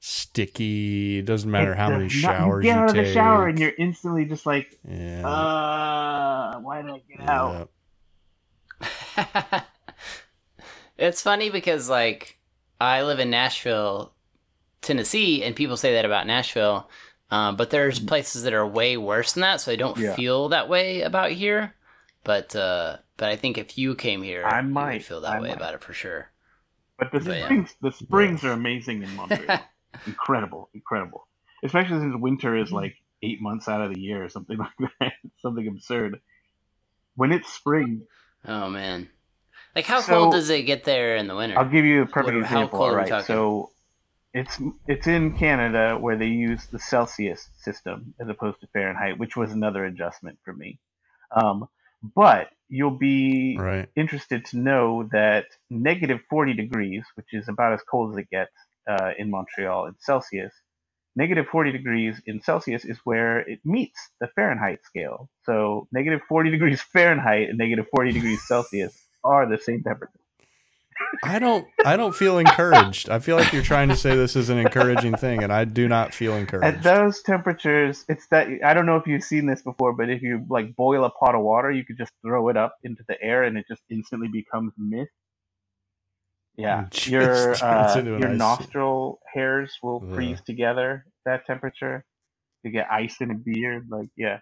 [0.00, 1.18] sticky.
[1.18, 3.06] It doesn't matter It how many not- showers you you, get out of take.
[3.06, 5.26] the shower and you're instantly just like, yeah.
[5.26, 7.70] uh, why did I get out?
[10.98, 12.38] it's funny because like
[12.80, 14.12] I live in Nashville,
[14.82, 16.88] Tennessee, and people say that about Nashville,
[17.30, 20.14] um, but there's places that are way worse than that, so I don't Yeah.
[20.14, 21.74] feel that way about here.
[22.24, 25.32] But uh, but I think if you came here, I you would might, feel that
[25.32, 25.56] I way might.
[25.56, 26.30] about it for sure.
[26.98, 27.44] But the But yeah.
[27.46, 29.60] springs, the springs are amazing in Montreal.
[30.06, 31.26] incredible, incredible.
[31.62, 35.12] Especially since winter is like eight months out of the year or something like that.
[35.38, 36.20] Something absurd.
[37.16, 38.02] When it's spring,
[38.46, 39.08] Oh man,
[39.74, 41.58] like how So- cold does it get there in the winter?
[41.58, 42.78] I'll give you a perfect What- how example.
[42.78, 43.70] cold All right, so
[44.34, 49.36] it's it's in Canada where they use the Celsius system as opposed to Fahrenheit, which
[49.36, 50.78] was another adjustment for me.
[51.32, 51.66] Um,
[52.02, 53.88] but you'll be Right.
[53.96, 58.52] interested to know that negative 40 degrees, which is about as cold as it gets
[58.88, 60.54] uh, in Montreal in Celsius,
[61.16, 65.30] negative 40 degrees in Celsius is where it meets the Fahrenheit scale.
[65.44, 70.19] So negative 40 degrees Fahrenheit and negative 40 degrees Celsius are the same temperature.
[71.22, 73.08] I don't I don't feel encouraged.
[73.10, 75.86] I feel like you're trying to say this is an encouraging thing and I do
[75.88, 76.78] not feel encouraged.
[76.78, 80.22] At those temperatures, it's that I don't know if you've seen this before, but if
[80.22, 83.20] you like boil a pot of water, you could just throw it up into the
[83.22, 85.10] air and it just instantly becomes mist.
[86.56, 92.04] Yeah, It your uh, your ice- nostril hairs will freeze together at that temperature.
[92.64, 94.38] You get ice in a beard, like yeah,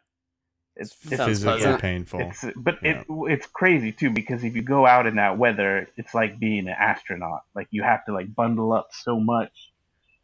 [0.79, 1.81] it's it's physically pleasant.
[1.81, 2.21] painful.
[2.21, 6.15] it's but it it's crazy too because if you go out in that weather, it's
[6.15, 7.43] like being an astronaut.
[7.55, 9.53] Like you have to like bundle up so much.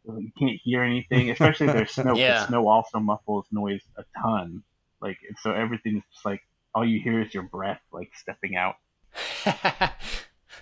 [0.05, 2.11] You can't hear anything, especially if there's snow.
[2.11, 2.47] 'cause Yeah.
[2.47, 4.63] Snow also muffles noise a ton.
[5.01, 6.41] Like and so everything's just like
[6.73, 8.75] all you hear is your breath like stepping out.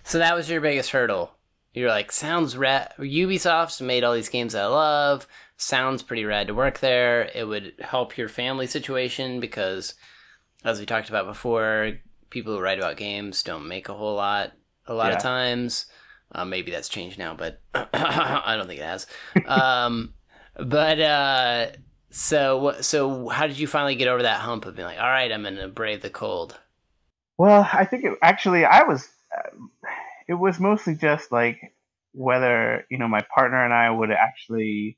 [0.04, 1.32] so that was your biggest hurdle.
[1.74, 2.94] You're like, sounds rad.
[3.00, 5.28] Ubisoft's made all these games I love.
[5.58, 7.30] Sounds pretty rad to work there.
[7.34, 9.96] It would help your family situation because,
[10.64, 11.94] as we talked about before,
[12.30, 14.52] people who write about games don't make a whole lot
[14.88, 15.18] a lot Yeah.
[15.18, 15.86] of times.
[16.32, 19.08] Uh, maybe that's changed now, but I don't think it has.
[19.46, 20.14] Um,
[20.56, 21.68] but uh,
[22.12, 25.32] so so how did you finally get over that hump of being like, all right,
[25.32, 26.60] I'm gonna brave the cold?
[27.38, 29.10] Well, I think it, actually I was.
[30.28, 31.60] It was mostly just like
[32.14, 34.98] whether you know my partner and I would actually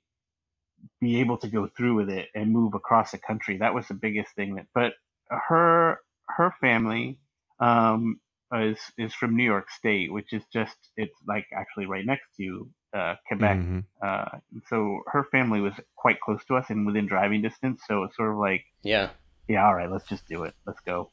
[1.00, 3.58] be able to go through with it and move across the country.
[3.58, 4.56] That was the biggest thing.
[4.56, 4.94] That, but
[5.30, 7.18] her her family
[7.60, 8.20] um,
[8.54, 12.70] is is from New York State, which is just it's like actually right next to
[12.94, 13.58] uh, Quebec.
[13.58, 13.84] Mhm.
[14.02, 14.38] Uh,
[14.70, 17.82] so her family was quite close to us and within driving distance.
[17.88, 19.10] So it's sort of like Yeah.
[19.48, 20.54] yeah, all right, let's just do it.
[20.66, 21.12] Let's go.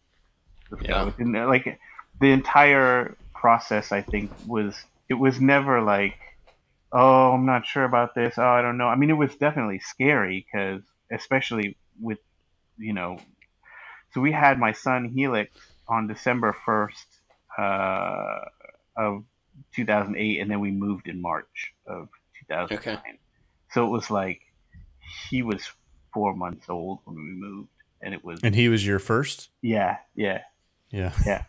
[0.70, 1.04] Let's Yeah.
[1.04, 1.14] go.
[1.18, 1.78] And, like
[2.20, 4.74] the entire process, I think was
[5.10, 6.14] it was never like,
[6.92, 8.34] oh, I'm not sure about this.
[8.38, 8.86] Oh, I don't know.
[8.86, 12.18] I mean, it was definitely scary because, especially with,
[12.78, 13.18] you know,
[14.14, 15.50] so we had my son Helix
[15.88, 17.04] on December first
[17.58, 18.38] uh,
[18.96, 19.24] of
[19.74, 22.08] 2008, and then we moved in March of
[22.48, 23.18] 2009.
[23.72, 24.40] So it was like
[25.28, 25.68] he was
[26.14, 29.48] four months old when we moved, and it was And he was your first?
[29.62, 30.42] Yeah, yeah,
[30.90, 31.12] yeah.
[31.26, 31.42] Yeah.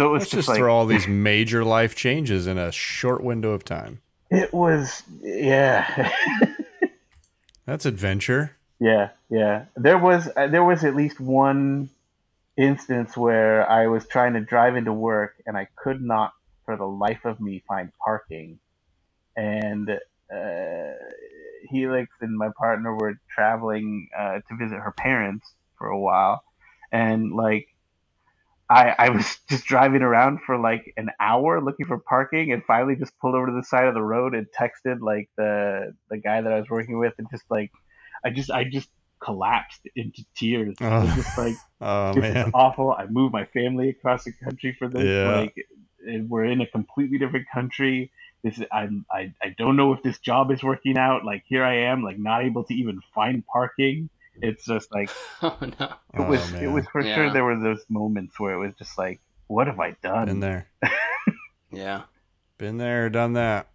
[0.00, 2.72] So it was Let's just, just like throw all these major life changes in a
[2.72, 4.00] short window of time.
[4.30, 6.10] it was yeah,
[7.66, 8.56] That's adventure.
[8.78, 9.66] yeah, yeah.
[9.76, 11.90] There was uh, there was at least one
[12.56, 16.32] instance where I was trying to drive into work and I could not,
[16.64, 18.58] for the life of me, find parking,
[19.36, 19.90] and
[20.34, 20.92] uh,
[21.68, 26.42] Helix and my partner were traveling uh, to visit her parents for a while,
[26.90, 27.68] and like.
[28.70, 32.96] I, I was just driving around for like an hour looking for parking and finally
[32.96, 36.40] just pulled over to the side of the road and texted like the the guy
[36.40, 37.72] that I was working with and just like
[38.24, 38.88] I just I just
[39.22, 40.76] collapsed into tears.
[40.80, 41.16] I was Oh.
[41.16, 42.92] just like Oh this is awful.
[42.92, 45.04] I moved my family across the country for this.
[45.04, 45.40] Yeah.
[45.40, 45.54] Like
[46.06, 48.12] and we're in a completely different country.
[48.42, 51.24] This is, I'm I, I don't know if this job is working out.
[51.26, 54.08] Like here I am, like not able to even find parking.
[54.42, 55.10] It's just like
[55.42, 55.88] Oh no.
[56.14, 57.14] it Oh, was it was for Yeah.
[57.14, 60.26] sure there were those moments where it was just like, what have I done?
[60.26, 60.68] Been there.
[61.72, 62.02] Yeah.
[62.58, 63.68] Been there, done that.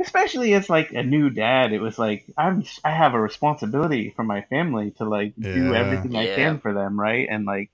[0.00, 4.22] especially as like a new dad it was like i'm i have a responsibility for
[4.24, 5.78] my family to like do Yeah.
[5.82, 7.70] everything i can for them right and like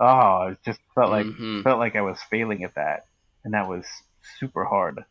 [0.00, 1.62] oh it just felt like Mhm.
[1.62, 3.06] felt like i was failing at that
[3.44, 3.84] and that was
[4.38, 5.04] super hard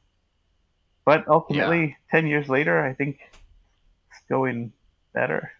[1.06, 3.20] but ultimately 10 years later i think
[4.12, 4.74] it's going
[5.14, 5.52] better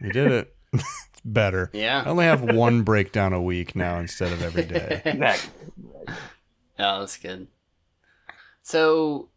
[0.00, 0.54] You did it.
[0.72, 0.84] it's
[1.24, 1.70] better.
[1.72, 2.02] Yeah.
[2.04, 5.02] I only have one breakdown a week now instead of every day.
[5.06, 5.50] exactly
[6.78, 7.46] Oh, that's good.
[8.62, 9.28] So,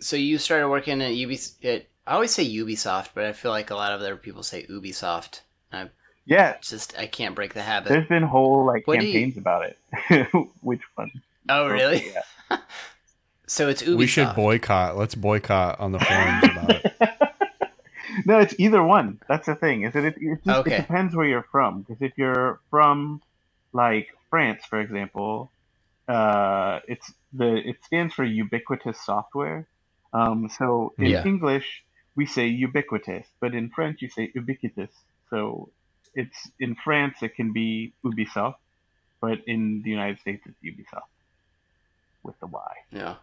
[0.00, 3.70] so you started working at UB at I always say Ubisoft, but I feel like
[3.70, 5.40] a lot of other people say Ubisoft.
[5.72, 5.88] I
[6.24, 7.88] Yeah, just I can't break the habit.
[7.88, 10.26] there's been whole like What do you- campaigns about it.
[10.60, 11.10] Which one?
[11.48, 12.12] oh, really?
[12.50, 12.58] Yeah.
[13.46, 13.96] So it's Ubisoft.
[13.96, 14.96] We should boycott.
[14.96, 16.94] Let's boycott on the forums about it.
[18.26, 19.20] No, it's either one.
[19.28, 19.82] That's the thing.
[19.84, 20.74] Is it, it, just, Okay.
[20.74, 21.82] it depends where you're from.
[21.82, 23.22] Because if you're from
[23.72, 25.50] like France, for example,
[26.08, 29.66] uh, it's the it stands for ubiquitous software.
[30.12, 31.24] Um, so in Yeah.
[31.24, 34.90] English we say ubiquitous, but in French you say ubiquitous.
[35.30, 35.70] So
[36.14, 38.56] it's in France it can be Ubisoft,
[39.20, 41.08] but in the United States it's Ubisoft
[42.22, 42.72] with the Y.
[42.90, 43.14] Yeah.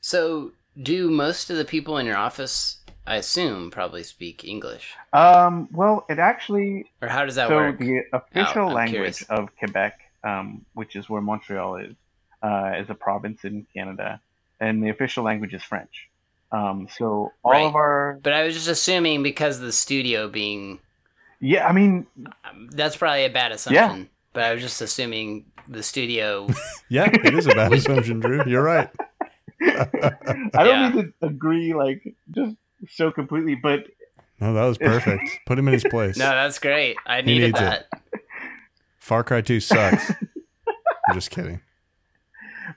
[0.00, 5.68] So, do most of the people in your office, I assume, probably speak English, Um,
[5.72, 7.78] well, it actually or how does that so work?
[7.78, 9.22] the official Oh, language curious.
[9.24, 11.94] of Quebec, um, which is where Montreal is,
[12.42, 14.20] uh, is a province in Canada,
[14.60, 16.08] and the official language is French.
[16.52, 17.66] Um, so all Right.
[17.66, 20.78] of our But I was just assuming because the studio being
[21.40, 22.06] yeah, I mean
[22.44, 23.98] um, that's probably a bad assumption.
[24.00, 24.04] Yeah.
[24.32, 26.48] But I was just assuming the studio.
[26.90, 28.44] Yeah, it is a bad assumption, Drew.
[28.46, 28.88] You're right.
[29.64, 30.88] I don't Yeah.
[30.90, 32.56] need to agree like just
[32.90, 33.86] so completely, but
[34.40, 35.40] No, that was perfect.
[35.46, 36.16] Put him in his place.
[36.16, 36.96] no, that's great.
[37.06, 37.86] I He needed needs it.
[37.92, 38.20] that.
[38.98, 40.10] Far Cry 2 sucks.
[41.08, 41.60] I'm just kidding.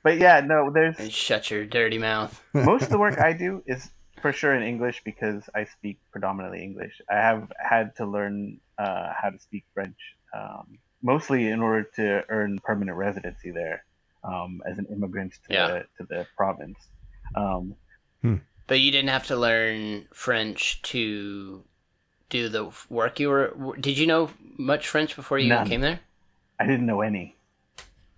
[0.03, 2.41] but yeah, no, there's And shut your dirty mouth.
[2.53, 3.89] most of the work I do is
[4.21, 7.01] for sure in English because I speak predominantly English.
[7.09, 9.97] I have had to learn uh, how to speak French,
[10.33, 13.83] um, mostly in order to earn permanent residency there
[14.27, 15.67] um, as an immigrant to, Yeah.
[15.67, 16.77] the, to the province.
[17.35, 17.75] Um,
[18.67, 21.63] But you didn't have to learn French to
[22.29, 23.75] do the work you were.
[23.79, 25.69] Did you know much French before you None.
[25.69, 26.01] came there?
[26.59, 27.35] I didn't know any.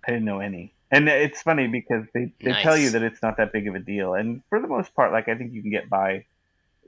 [0.04, 0.74] I didn't know any.
[0.90, 3.78] And it's funny because they, they tell you that it's not that big of a
[3.78, 4.14] deal.
[4.14, 6.24] And for the most part, like I think you can get by.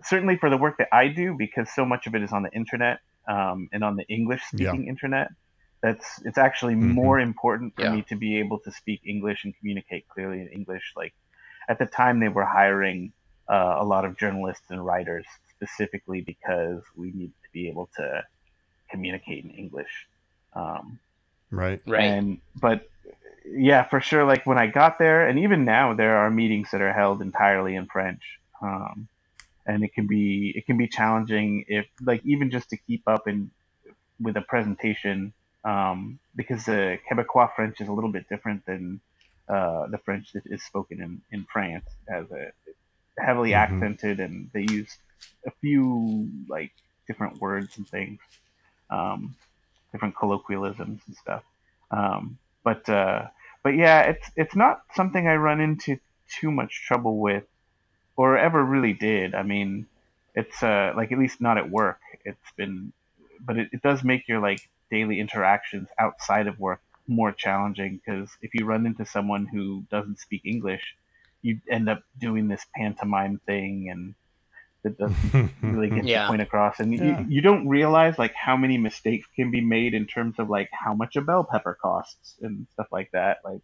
[0.02, 2.50] Certainly for the work that I do, because so much of it is on the
[2.50, 5.28] internet um, and on the English speaking internet.
[5.82, 6.94] That's it's actually Mhm.
[6.94, 7.90] more important for Yeah.
[7.90, 10.92] me to be able to speak English and communicate clearly in English.
[10.96, 11.12] Like
[11.68, 13.12] at the time, they were hiring
[13.48, 18.22] uh, a lot of journalists and writers specifically because we need to be able to
[18.90, 20.06] communicate in English.
[20.54, 20.98] Um,
[21.50, 21.80] Right.
[21.86, 22.00] Right.
[22.00, 22.88] and but
[23.44, 24.24] yeah, for sure.
[24.24, 27.74] Like when I got there, and even now, there are meetings that are held entirely
[27.74, 28.22] in French,
[28.62, 29.08] um,
[29.66, 33.26] and it can be it can be challenging if like even just to keep up
[33.26, 33.50] in
[34.20, 35.32] with a presentation
[35.64, 39.00] um, because the Quebecois French is a little bit different than
[39.48, 42.52] uh, the French that is spoken in in France as a
[43.18, 43.54] heavily Mhm.
[43.54, 44.90] accented, and they use
[45.46, 46.72] a few like
[47.08, 48.20] different words and things,
[48.90, 49.36] um,
[49.92, 51.44] different colloquialisms and stuff.
[51.90, 53.28] Um, but uh,
[53.64, 55.98] but yeah, it's it's not something I run into
[56.40, 57.44] too much trouble with,
[58.16, 59.34] or ever really did.
[59.34, 59.88] I mean,
[60.34, 62.00] it's uh, like at least not at work.
[62.24, 62.92] It's been,
[63.40, 64.60] but it, it does make your like
[64.96, 70.18] daily interactions outside of work more challenging because if you run into someone who doesn't
[70.26, 70.84] speak English,
[71.46, 74.14] you end up doing this pantomime thing and
[74.84, 76.22] that doesn't really get Yeah.
[76.24, 77.04] the point across and Yeah.
[77.20, 80.70] you, you don't realize like how many mistakes can be made in terms of like
[80.84, 83.62] how much a bell pepper costs and stuff like that like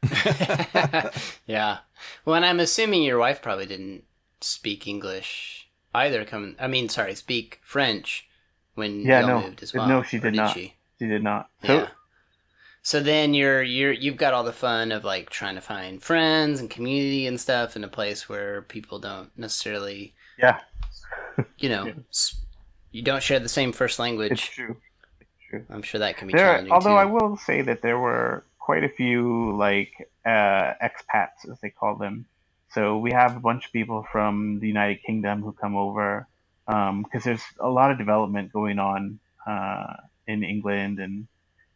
[1.46, 1.78] yeah.
[2.24, 4.04] Well, and I'm assuming your wife probably didn't
[4.40, 6.24] speak English either.
[6.24, 8.27] Come, I mean, sorry, speak French
[8.78, 9.40] when Yeah, no.
[9.42, 9.86] moved as well.
[9.86, 10.54] No, she or did not.
[10.54, 10.74] She?
[10.98, 11.88] she did not so Yeah.
[12.82, 16.60] So then you're you're you've got all the fun of like trying to find friends
[16.60, 20.60] and community and stuff in a place where people don't necessarily, yeah
[21.58, 21.92] you know, Yeah.
[22.92, 24.50] you don't share the same first it's language.
[24.50, 24.76] true
[25.20, 26.96] it's true I'm sure that can be there challenging although too.
[26.96, 29.92] i will say that there were quite a few like
[30.24, 32.26] uh, expats as they call them
[32.70, 36.26] so we have a bunch of people from the united kingdom who come over
[36.68, 39.94] because there's a lot of development going on uh,
[40.28, 41.28] in england and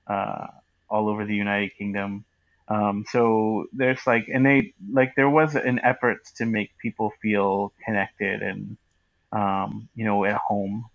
[0.08, 0.46] uh,
[0.90, 2.24] all over the united kingdom
[2.68, 7.74] um, so there's like and they like there was an effort to make people feel
[7.86, 8.78] connected and
[9.32, 10.86] um, you know at home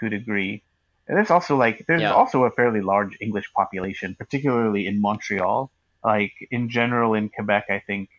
[0.00, 0.64] to a degree
[1.08, 2.12] and there's also like there's Yeah.
[2.12, 5.72] also a fairly large English population, particularly in Montreal.
[6.04, 8.10] Like in general in Quebec, I think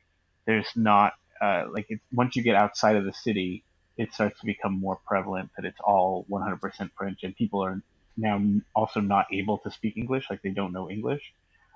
[0.48, 3.64] there's not uh, like it's, once you get outside of the city,
[4.00, 7.82] it starts to become more prevalent that it's all 100% French, and people are
[8.18, 8.42] now
[8.76, 11.22] also not able to speak English, like they don't know English.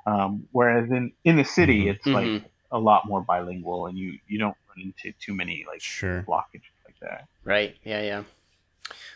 [0.06, 1.92] Um, whereas in in the city, Mhm.
[1.92, 2.32] it's like
[2.72, 6.24] a lot more bilingual, and you you don't run into too many like Sure.
[6.28, 7.28] blockages like that.
[7.44, 7.78] Right.
[7.84, 8.02] Yeah.
[8.02, 8.24] Yeah.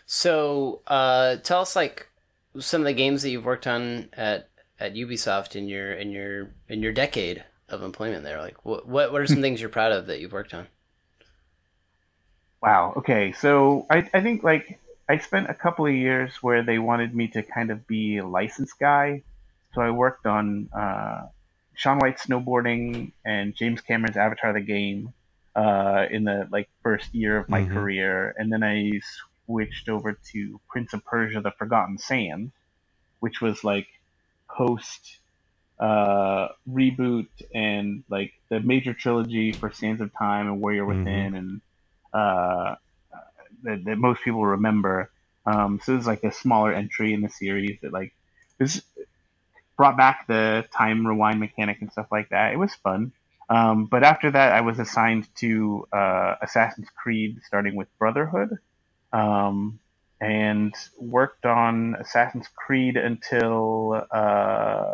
[0.05, 2.07] So, uh, tell us like
[2.59, 4.49] some of the games that you've worked on at
[4.79, 8.39] at Ubisoft in your in your in your decade of employment there.
[8.41, 10.67] Like, what what what are some things you're proud of that you've worked on?
[12.61, 12.93] Wow.
[12.97, 13.33] Okay.
[13.33, 14.79] So I, I think like
[15.09, 18.27] I spent a couple of years where they wanted me to kind of be a
[18.27, 19.23] licensed guy.
[19.73, 21.27] So I worked on uh,
[21.75, 25.13] Shaun White snowboarding and James Cameron's Avatar the game
[25.55, 27.73] uh, in the like first year of my Mhm.
[27.73, 28.99] career, and then I
[29.45, 32.53] switched over to Prince of Persia: The Forgotten Sands,
[33.19, 33.87] which was like
[34.55, 35.19] post
[35.79, 41.27] uh, reboot and like the major trilogy for Sands of Time and Warrior Mhm.
[41.27, 41.61] Within, and
[42.13, 42.75] uh,
[43.63, 45.11] that, that most people remember.
[45.45, 48.13] Um, so it was like a smaller entry in the series that like
[48.59, 48.81] this
[49.77, 52.53] brought back the time rewind mechanic and stuff like that.
[52.53, 53.13] It was fun.
[53.49, 58.49] Um, but after that, I was assigned to uh, Assassin's Creed, starting with Brotherhood,
[59.13, 59.79] um,
[60.21, 64.85] and worked on Assassin's Creed until uh,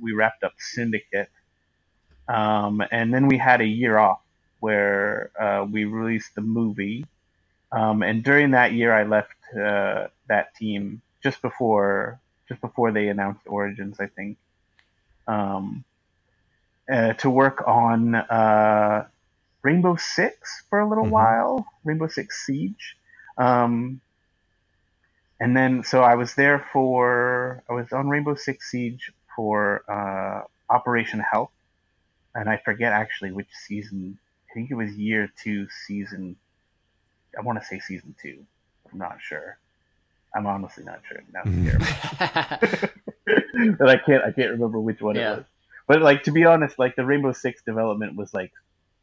[0.00, 1.30] we wrapped up Syndicate.
[2.28, 4.20] Um, and then we had a year off
[4.60, 7.06] where uh, we released the movie.
[7.70, 13.08] Um, and during that year, I left uh, that team just before just before they
[13.08, 14.38] announced Origins, I think,
[15.26, 15.84] um,
[16.90, 19.06] uh, to work on uh,
[19.62, 21.10] Rainbow Six for a little Mhm.
[21.10, 22.96] while, Rainbow Six Siege.
[23.36, 24.00] Um,
[25.38, 30.44] and then, so I was there for, I was on Rainbow Six Siege for uh,
[30.72, 31.52] Operation Health.
[32.34, 34.18] And I forget actually which season,
[34.58, 36.34] think it was year two, season,
[37.38, 38.44] I want to say season two.
[38.90, 39.56] I'm not sure.
[40.34, 41.22] I'm honestly not sure.
[41.32, 41.86] Now I'm terrible.
[43.78, 45.32] but I can't I can't remember which one Yeah.
[45.32, 45.44] it was.
[45.86, 48.52] But like to be honest, like the Rainbow Six development was like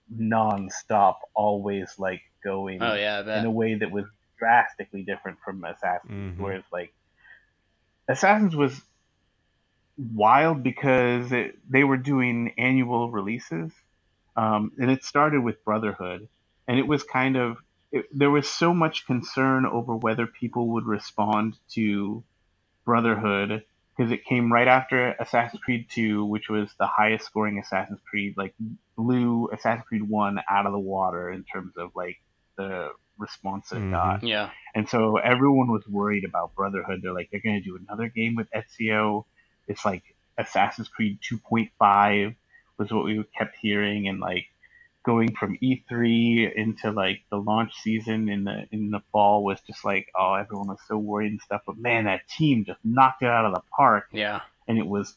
[0.09, 4.05] non-stop, always like going oh yeah, in a way that was
[4.37, 6.35] drastically different from Assassins.
[6.35, 6.37] Mhm.
[6.37, 6.93] Whereas like
[8.09, 8.79] Assassins was
[9.97, 13.71] wild because it, they were doing annual releases,
[14.35, 16.27] um, and it started with Brotherhood,
[16.67, 17.57] and it was kind of
[17.91, 22.23] it, there was so much concern over whether people would respond to
[22.85, 23.63] Brotherhood
[23.95, 28.35] because it came right after Assassin's Creed 2, which was the highest scoring Assassin's Creed,
[28.35, 28.53] like
[28.97, 32.17] blew Assassin's Creed 1 out of the water in terms of like
[32.57, 33.91] the response it Mhm.
[33.91, 34.23] got.
[34.23, 34.49] yeah.
[34.73, 36.99] And so everyone was worried about Brotherhood.
[37.01, 39.23] They're like, they're going to do another game with Ezio.
[39.69, 40.03] It's like
[40.37, 42.35] Assassin's Creed 2.5
[42.77, 44.45] was what we kept hearing, and like
[45.05, 49.85] going from E3 into like the launch season in the in the fall was just
[49.85, 51.61] like, oh, everyone was so worried and stuff.
[51.65, 54.41] But man, that team just knocked it out of the park Yeah.
[54.67, 55.15] and it was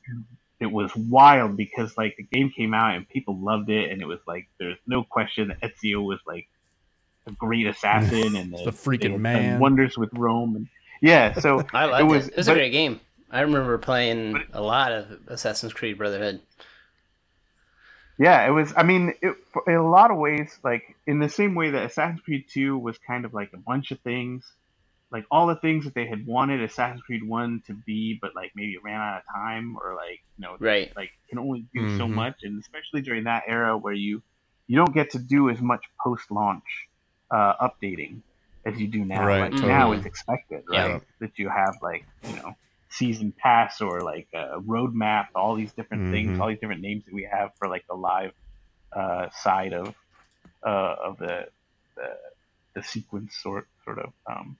[0.61, 4.07] it was wild because like the game came out and people loved it and it
[4.07, 6.49] was like there's no question that Ezio was like
[7.27, 9.59] a great assassin and The that freaking they had man.
[9.61, 10.67] wonders with Rome and
[11.01, 12.13] yeah so I liked it.
[12.13, 13.01] was- It was, a great game.
[13.31, 16.41] I remember playing a lot of Assassin's Creed Brotherhood.
[18.19, 21.55] Yeah it was I mean it, in a lot of ways like in the same
[21.55, 24.45] way that Assassin's Creed 2 was kind of like a bunch of things
[25.12, 28.53] like all the things that they had wanted Assassin's Creed 1 to be but like
[28.57, 30.93] maybe it ran out of time or like you know Right.
[30.97, 32.14] like can only do so Mhm.
[32.14, 34.23] much and especially during that era where you
[34.69, 36.64] you don't get to do as much post launch
[37.35, 38.23] uh, updating
[38.66, 39.69] as you do now Right, like totally.
[39.69, 41.01] now it's expected right Yeah.
[41.21, 42.53] that you have like you know
[42.91, 46.41] season pass or like a roadmap all these different things Mhm.
[46.41, 48.32] all these different names that we have for like the live
[48.97, 49.95] uh, side of
[50.66, 51.47] uh, of the,
[51.97, 52.09] the
[52.74, 54.57] the sequence sort sort of um,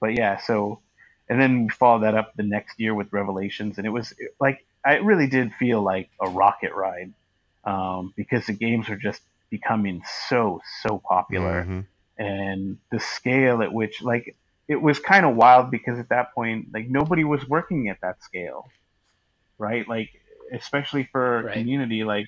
[0.00, 0.80] but yeah so
[1.28, 4.64] and then we followed that up the next year with revelations and it was like
[4.84, 7.12] i really did feel like a rocket ride
[7.64, 11.86] um, because the games were just becoming so so popular Mhm.
[12.18, 14.36] and the scale at which like
[14.68, 18.22] it was kind of wild because at that point like nobody was working at that
[18.22, 18.72] scale
[19.58, 20.10] right like
[20.54, 21.52] especially for Right.
[21.52, 22.26] community like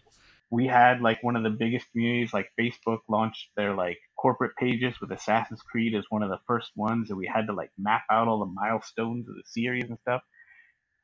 [0.50, 4.94] we had like one of the biggest communities like facebook launched their like corporate pages
[5.00, 8.02] with assassin's creed as one of the first ones and we had to like map
[8.10, 10.22] out all the milestones of the series and stuff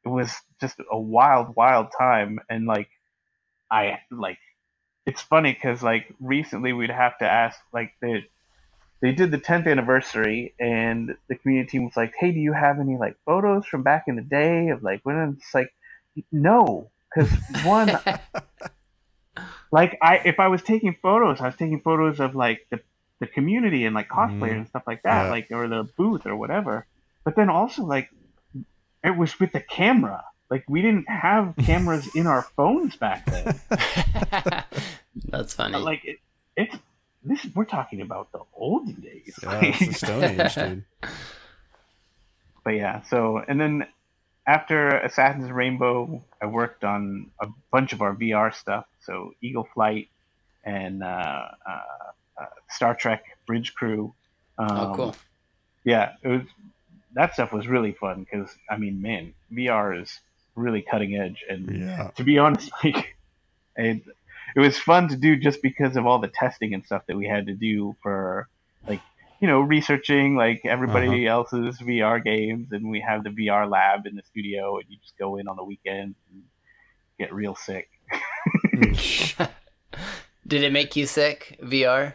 [0.05, 2.89] it was just a wild wild time and like
[3.71, 4.39] i like
[5.07, 8.21] it's funny because like recently we'd have to ask like the
[9.03, 12.79] they did the 10th anniversary and the community team was like hey do you have
[12.81, 15.71] any like photos from back in the day of like when it's like
[16.31, 17.31] no because
[17.65, 17.91] one
[19.73, 22.81] like i if i was taking photos i was taking photos of like the,
[23.21, 24.57] the community and like cosplayers Mhm.
[24.59, 25.31] and stuff like that Yeah.
[25.31, 26.87] like or the booth or whatever
[27.25, 28.09] but then also like
[29.05, 33.61] it was with the camera like we didn't have cameras in our phones back then
[35.29, 35.77] That's funny.
[35.79, 36.19] like it,
[36.57, 36.75] it's
[37.25, 40.85] this we're talking about the olden days Yeah, it's the Stone Age, dude.
[42.65, 43.87] but yeah so and then
[44.47, 50.09] after assassin's rainbow i worked on a bunch of our vr stuff so eagle flight
[50.65, 51.07] and uh,
[51.67, 51.81] uh,
[52.41, 54.15] uh, star trek Bridge Crew.
[54.59, 55.17] Um, oh, cool.
[55.83, 56.43] Yeah, it was
[57.15, 60.21] that stuff was really fun because I mean, man, VR is
[60.55, 62.13] really cutting edge, and Yeah.
[62.15, 63.17] to be honest, like
[63.75, 64.03] it,
[64.55, 67.27] it was fun to do just because of all the testing and stuff that we
[67.27, 68.49] had to do for
[68.87, 69.01] like
[69.41, 74.17] you know researching like everybody else's VR games, and we have the VR lab in
[74.17, 76.43] the studio, and you just go in on the weekends and
[77.19, 77.89] get real sick.
[80.47, 82.15] Did it make you sick, VR?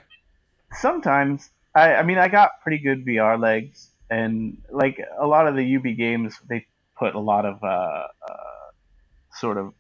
[0.73, 5.55] Sometimes I, I mean, I got pretty good VR legs, and like a lot of
[5.55, 6.65] the Ubi games, they
[6.97, 8.07] put a lot of uh, uh,
[9.33, 9.73] sort of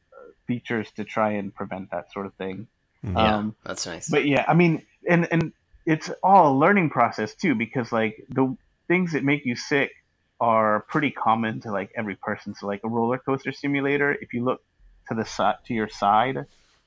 [0.47, 2.67] features to try and prevent that sort of thing.
[3.03, 4.09] Yeah, Um, that's nice.
[4.09, 5.53] but yeah, I mean, and and
[5.85, 8.55] it's all a learning process too, because like the
[8.87, 9.91] things that make you sick
[10.39, 12.55] are pretty common to like every person.
[12.55, 14.61] So like a roller coaster simulator, if you look
[15.09, 16.45] to the side to your side,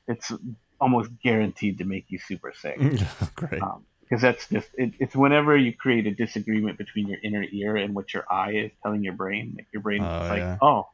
[0.09, 0.33] it's
[0.81, 2.79] almost guaranteed to make you super sick
[3.35, 3.61] Great.
[4.03, 7.95] because that's just it, it's whenever you create a disagreement between your inner ear and
[7.95, 9.55] what your eye is telling your brain.
[9.57, 10.59] Like your brain Oh, is like, yeah.
[10.63, 10.89] oh,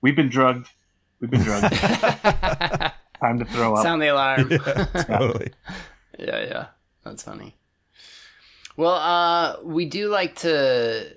[0.00, 0.68] we've been drugged,
[1.22, 1.74] we've been drugged.
[3.20, 3.82] Time to throw up.
[3.82, 4.48] Sound the alarm.
[4.50, 5.52] yeah, totally.
[6.18, 6.66] yeah, yeah.
[7.04, 7.56] That's funny.
[8.76, 11.14] Well, uh, we do like to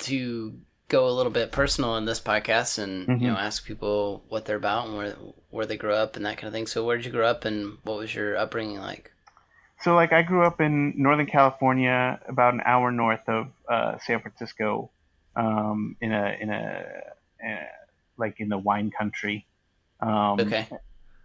[0.00, 4.44] to go a little bit personal in this podcast, and you know, ask people what
[4.44, 5.16] they're about and where
[5.50, 6.66] where they grew up and that kind of thing.
[6.66, 9.10] So, where did you grow up, and what was your upbringing like?
[9.80, 14.20] So like I grew up in Northern California, about an hour north of uh, San
[14.20, 14.90] Francisco,
[15.34, 16.84] um, in a in a,
[17.44, 17.66] uh
[18.24, 19.46] like in the wine country.
[20.00, 20.66] Um, Okay.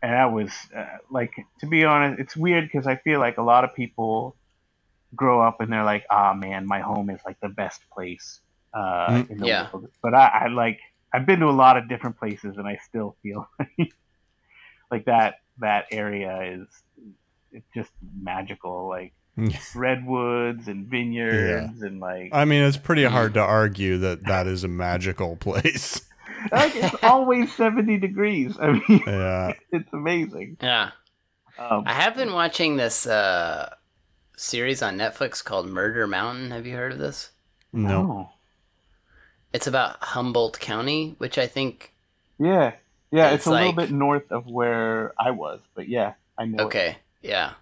[0.03, 3.41] and that was uh, like to be honest it's weird because i feel like a
[3.53, 4.37] lot of people
[5.15, 8.41] grow up and they're like ah man my home is like the best place
[8.75, 9.31] uh, Mm.
[9.31, 9.69] in the Yeah.
[9.73, 10.79] world but I, I like
[11.13, 13.47] i've been to a lot of different places and i still feel
[14.91, 16.67] like that that area is
[17.51, 19.13] it's just magical like
[19.75, 24.63] redwoods and vineyards and like I mean, it's pretty hard to argue that that is
[24.63, 26.01] a magical place.
[26.51, 29.53] Like it's always 70 degrees i mean Yeah.
[29.71, 30.91] it's amazing Yeah,
[31.59, 33.73] um, I have been watching this uh,
[34.35, 36.51] series on Netflix called Murder Mountain.
[36.51, 37.31] Have you heard of this?
[37.73, 38.29] No.
[39.53, 41.93] It's about Humboldt County, which I think
[42.37, 42.73] Yeah,
[43.11, 46.63] yeah, it's, It's a little bit north of where I was, but yeah, I know.
[46.63, 46.65] it.
[46.67, 47.53] Okay, yeah.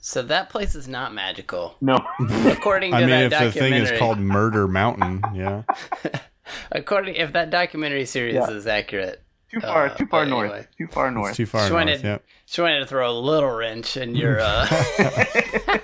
[0.00, 1.98] So that place is not magical, No,
[2.46, 5.62] according to I mean, that if the thing is called Murder Mountain, yeah.
[6.72, 8.50] according, if that documentary series Yeah.
[8.50, 10.66] is accurate, too far, Uh, too far but north, anyway.
[10.76, 11.36] too far It's north.
[11.36, 11.80] too far Just north.
[11.86, 12.18] wanted- Yeah.
[12.46, 14.40] just wanted to throw a little wrench in your.
[14.40, 14.66] Uh...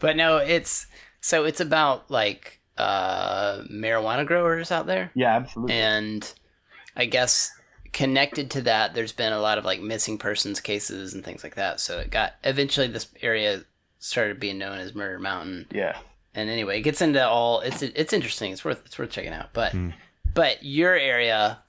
[0.00, 0.86] but no, it's
[1.20, 5.74] so it's about like uh, marijuana growers out there, yeah, absolutely.
[5.74, 6.32] and
[6.96, 7.52] I guess
[7.92, 11.54] connected to that, there's been a lot of like missing persons cases and things like
[11.54, 11.80] that.
[11.80, 13.62] So it got eventually this area
[14.00, 15.66] started being known as Murder Mountain.
[15.70, 15.96] yeah,
[16.34, 18.52] and anyway, it gets into all it's it's interesting.
[18.52, 19.52] It's worth it's worth checking out.
[19.52, 19.90] But Hmm.
[20.34, 21.62] but your area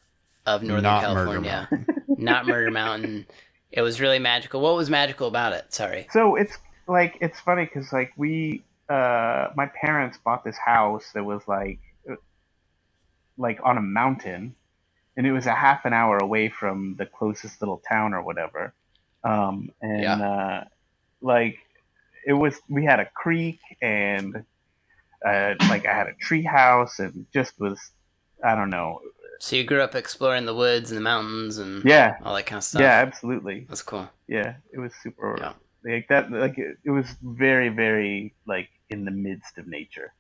[0.45, 1.70] of Northern Not Murder California,
[2.18, 3.26] not Murder Mountain,
[3.72, 4.61] it was really magical.
[4.61, 5.74] What was magical about it?
[5.74, 6.07] Sorry.
[6.11, 6.57] so it's
[6.88, 11.80] like it's funny because like we, uh, my parents bought this house that was like,
[13.38, 14.55] like on a mountain,
[15.18, 18.74] and it was a half an hour away from the closest little town or whatever.
[19.24, 20.16] Um, and Yeah.
[20.20, 20.63] uh,
[21.22, 21.57] like
[22.26, 24.45] it was, we had a creek and
[25.26, 27.80] uh, like I had a tree house and just was,
[28.43, 29.01] I don't know.
[29.39, 32.57] So you grew up exploring the woods and the mountains and Yeah, all that kind
[32.57, 32.82] of stuff.
[32.82, 33.65] yeah, absolutely.
[33.67, 34.07] that's cool.
[34.28, 35.36] Yeah, it was super.
[35.39, 35.53] Yeah.
[35.84, 40.13] Like that, like it, it was very, very like in the midst of nature.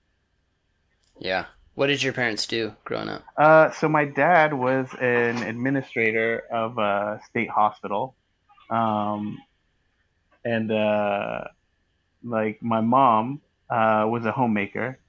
[1.19, 1.45] Yeah.
[1.75, 3.23] What did your parents do growing up?
[3.37, 8.15] Uh, so my dad was an administrator of a state hospital,
[8.69, 9.37] um,
[10.45, 11.45] and uh,
[12.23, 14.99] like my mom uh, was a homemaker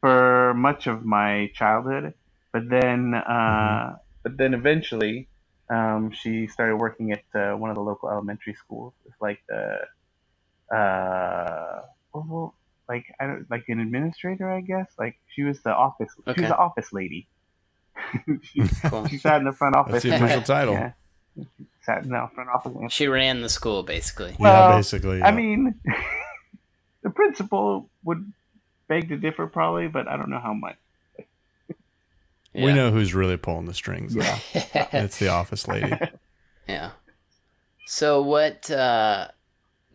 [0.00, 2.14] for much of my childhood.
[2.52, 5.28] But then, uh, but then eventually,
[5.70, 8.92] um, she started working at uh, one of the local elementary schools.
[9.06, 9.78] It's like the,
[10.76, 11.82] uh,
[12.12, 12.54] well,
[12.88, 14.90] like I don't like an administrator, I guess.
[14.98, 16.10] Like she was the office.
[16.34, 17.26] She was the office lady.
[18.42, 19.06] she, Cool.
[19.06, 20.02] she sat in the front office.
[20.02, 20.74] That's the official title.
[20.74, 20.92] Yeah.
[21.36, 21.44] She
[21.84, 22.92] sat in the front office.
[22.92, 24.32] She ran the school basically.
[24.32, 24.36] yeah,
[24.68, 25.22] Well, basically.
[25.22, 25.74] I mean,
[27.02, 28.32] the principal would
[28.88, 30.76] beg to differ, probably, but I don't know how much.
[32.54, 34.14] we know who's really pulling the strings.
[34.14, 34.38] Yeah.
[34.92, 35.92] It's the office lady.
[36.68, 36.90] Yeah.
[37.86, 39.28] So what uh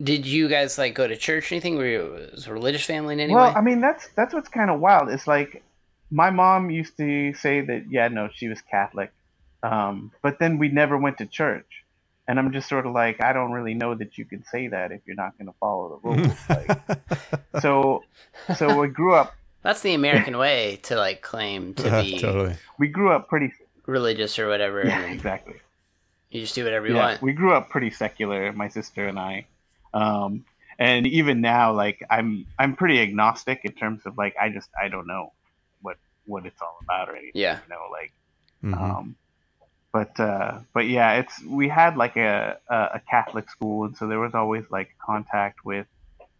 [0.02, 1.76] did you guys like go to church or anything?
[1.76, 3.54] Were you was a religious family in any well, way?
[3.54, 5.08] I mean, that's that's what's kind of wild.
[5.08, 5.62] It's like
[6.10, 9.12] my mom used to say that, yeah, no, she was Catholic,
[9.62, 11.84] um, but then we never went to church,
[12.28, 14.92] and I'm just sort of like, I don't really know that you can say that
[14.92, 16.38] if you're not going to follow the rules.
[16.48, 18.04] like, so,
[18.56, 19.34] so we grew up.
[19.62, 22.54] That's the American way to like claim to be totally.
[22.78, 23.52] We grew up pretty.
[23.86, 24.86] religious or whatever.
[24.86, 25.56] Yeah, exactly.
[26.30, 27.22] you just do whatever you yeah, want.
[27.22, 29.46] we grew up pretty secular, my sister and I.
[29.94, 30.44] Um,
[30.78, 34.88] and even now, like I'm, I'm pretty agnostic in terms of like I just I
[34.88, 35.32] don't know
[35.82, 37.32] what what it's all about or anything.
[37.34, 37.58] Yeah.
[37.66, 38.12] You know, like
[38.64, 38.74] Mhm.
[38.80, 39.16] Um,
[39.92, 44.06] but uh, but yeah, it's we had like a, a a Catholic school, and so
[44.06, 45.86] there was always like contact with.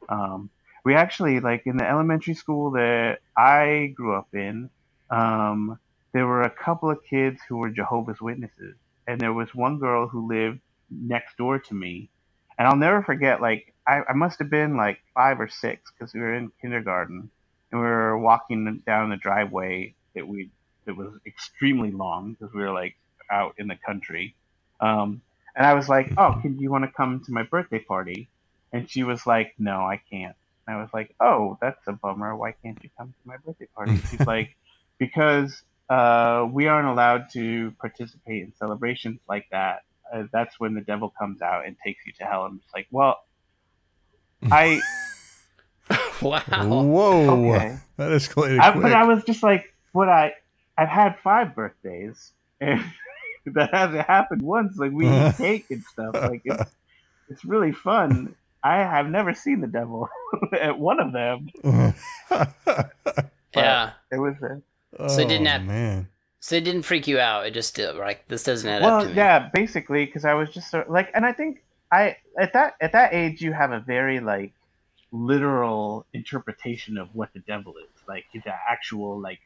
[0.09, 0.51] Um,
[0.84, 4.70] we actually like in the elementary school that I grew up in.
[5.11, 5.78] Um,
[6.12, 8.76] there were a couple of kids who were Jehovah's Witnesses,
[9.07, 12.11] and there was one girl who lived next door to me,
[12.59, 13.40] and I'll never forget.
[13.40, 17.30] Like I, I must have been like five or six because we were in kindergarten,
[17.72, 20.51] and we were walking down the driveway that we
[20.86, 22.96] that was extremely long because we were like
[23.31, 24.35] out in the country.
[24.81, 25.22] Um,
[25.57, 28.29] and I was like, "Oh, can you want to come to my birthday party?"
[28.72, 32.37] And she was like, "No, I can't." And I was like, "Oh, that's a bummer.
[32.37, 34.57] Why can't you come to my birthday party?" She's like,
[34.99, 39.83] "Because uh, we aren't allowed to participate in celebrations like that.
[40.12, 42.87] Uh, that's when the devil comes out and takes you to hell." I'm just like,
[42.91, 43.18] "Well,
[44.51, 44.81] I
[46.22, 46.41] wow.
[46.49, 48.83] Whoa, okay." that escalated I, quick.
[48.83, 50.35] but I was just like, what I
[50.76, 52.85] I've had five birthdays, and
[53.55, 54.76] that hasn't happened once.
[54.78, 56.14] Like we eat cake and stuff.
[56.14, 56.70] Like it's
[57.28, 58.34] it's really fun.
[58.64, 60.09] I have never seen the devil
[60.61, 61.49] at one of them.
[63.55, 63.90] Yeah.
[64.11, 66.09] It was a, So it didn't Oh, have- man.
[66.40, 67.46] So it didn't freak you out.
[67.46, 70.70] It just uh, like this doesn't add up well, yeah, basically, because I was just
[70.70, 73.80] sort of, like, and I think I at that at that age you have a
[73.80, 74.53] very like
[75.11, 77.88] literal interpretation of what the devil is.
[78.07, 79.40] Like he's an actual like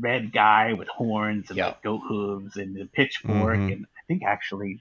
[0.00, 1.66] red guy with horns and Yeah.
[1.66, 3.72] like goat hooves and the pitchfork, Mhm.
[3.72, 4.80] and I think actually,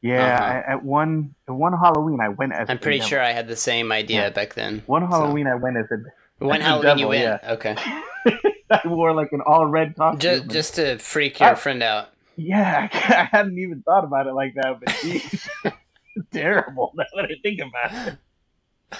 [0.00, 0.44] yeah, Uh-huh.
[0.68, 3.08] I, at one at one Halloween I went as I'm pretty devil.
[3.08, 4.30] sure I had the same idea Yeah.
[4.30, 4.82] back then.
[4.86, 5.96] one Halloween I went as a
[6.44, 7.22] When as the Halloween you devil, win.
[7.22, 7.52] yeah.
[7.52, 7.76] Okay.
[8.70, 10.20] I wore like an all red costume.
[10.20, 12.08] Just, just to freak your I- friend out.
[12.36, 15.48] Yeah, I hadn't even thought about it like that, but geez,
[16.32, 18.18] terrible now that I think about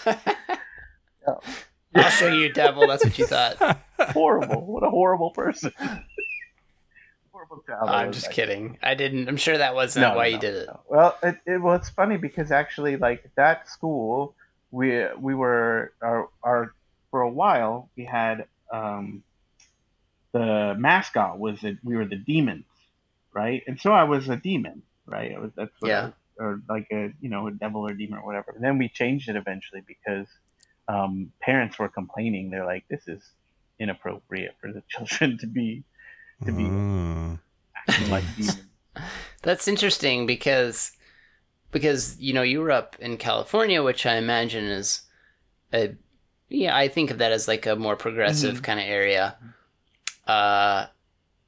[0.06, 1.56] it.
[1.94, 2.86] I'll show you, devil.
[2.86, 3.56] That's what you thought.
[4.00, 4.64] Horrible.
[4.66, 5.72] What a horrible person.
[7.32, 7.88] horrible child.
[7.88, 8.78] I I'm just kidding.
[8.82, 9.28] I didn't.
[9.28, 10.66] I'm sure that wasn't No, why no, you did it.
[10.66, 10.80] no.
[10.88, 14.34] Well, it, it well, it's funny because actually, like that school,
[14.70, 16.74] we we were our our
[17.10, 19.22] for a while we had um
[20.32, 22.64] the mascot was that we were the demons,
[23.34, 23.62] right?
[23.66, 25.34] And so I was a demon, right?
[25.34, 26.04] I was that's I Yeah.
[26.06, 28.52] was- or like a you know a devil or demon or whatever.
[28.54, 30.26] And then we changed it eventually because
[30.88, 32.50] um, parents were complaining.
[32.50, 33.22] They're like, this is
[33.78, 35.84] inappropriate for the children to be
[36.44, 37.38] to be Mm.
[37.76, 38.62] acting like demons.
[39.42, 40.92] That's interesting because
[41.70, 45.02] because you know you were up in California, which I imagine is
[45.72, 45.94] a
[46.48, 48.62] yeah I think of that as like a more progressive Mm-hmm.
[48.62, 49.36] kind of area.
[50.26, 50.86] Uh,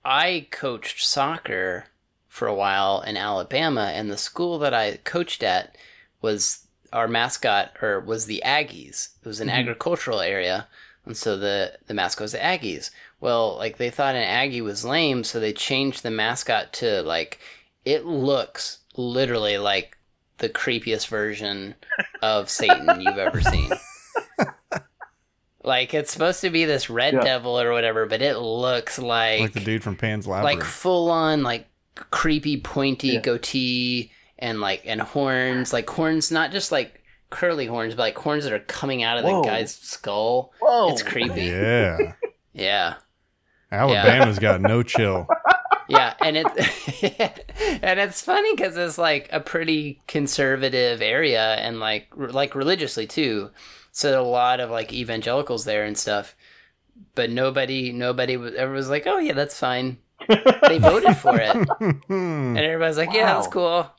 [0.05, 1.87] I coached soccer
[2.29, 5.77] for a while in Alabama, and the school that I coached at
[6.21, 6.64] was
[6.95, 9.11] our mascot or was the Aggies.
[9.23, 9.59] It was an Mhm.
[9.59, 10.69] agricultural area,
[11.05, 12.91] and so the the mascot was the Aggies.
[13.21, 17.39] Well, like they thought an Aggie was lame, so they changed the mascot to like
[17.85, 19.99] it looks literally like
[20.39, 21.75] the creepiest version
[22.23, 23.71] of Satan you've ever seen.
[25.63, 27.21] Like it's supposed to be this red Yeah.
[27.23, 31.43] devil or whatever, but it looks like like the dude from Pan's like full on
[31.43, 31.67] like
[32.11, 33.21] creepy pointy Yeah.
[33.21, 38.45] goatee and like and horns like horns not just like curly horns but like horns
[38.45, 39.43] that are coming out of Whoa.
[39.43, 40.53] the guy's skull.
[40.61, 40.91] Whoa!
[40.91, 41.43] it's creepy.
[41.43, 42.13] Yeah.
[42.53, 42.95] yeah.
[43.71, 45.27] Alabama's got no chill.
[45.89, 46.47] yeah and it
[47.83, 53.07] and it's funny because it's like a pretty conservative area and like r- like religiously
[53.07, 53.51] too.
[53.93, 56.37] So a lot of like evangelicals there and stuff
[57.15, 59.99] but nobody nobody was ever was like oh yeah that's fine.
[60.29, 61.57] They voted for it.
[62.09, 63.91] And everybody's like yeah that's cool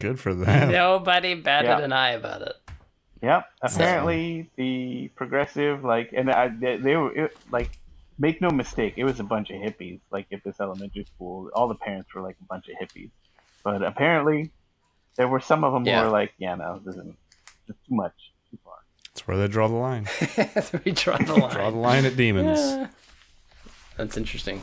[0.00, 0.70] Good for them.
[0.70, 1.78] Nobody batted Yeah.
[1.84, 2.54] an eye about it.
[3.22, 3.46] Yep.
[3.62, 7.70] Apparently, the progressive like, and I, they, they were it, like,
[8.18, 10.00] make no mistake, it was a bunch of hippies.
[10.10, 13.10] Like at this elementary school, all the parents were like a bunch of hippies.
[13.64, 14.50] But apparently,
[15.16, 16.00] there were some of them Yeah.
[16.00, 17.16] who were like, "Yeah, no, this isn't
[17.66, 18.14] this too much,
[18.50, 18.74] too far."
[19.08, 20.06] That's where they draw the line.
[20.84, 21.52] we draw the line.
[21.54, 22.58] Draw the line at demons.
[22.60, 22.88] Yeah.
[23.96, 24.62] That's interesting.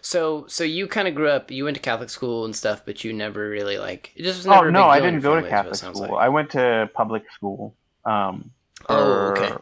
[0.00, 1.50] So, so you kind of grew up.
[1.50, 4.12] You went to Catholic school and stuff, but you never really like.
[4.16, 4.68] It just was never.
[4.68, 6.16] Oh no, I didn't go to family, is what it Catholic school.
[6.16, 6.24] like.
[6.24, 7.74] I went to public school.
[8.04, 8.50] Um,
[8.88, 9.54] Oh, for, okay.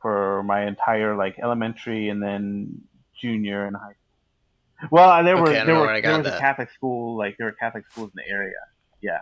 [0.00, 2.80] For my entire like elementary and then
[3.20, 3.92] junior and high.
[3.92, 4.88] school.
[4.90, 6.38] Well, there were Okay, there were there was a.
[6.38, 8.56] Catholic school like there were Catholic schools in the area.
[9.00, 9.20] Yeah.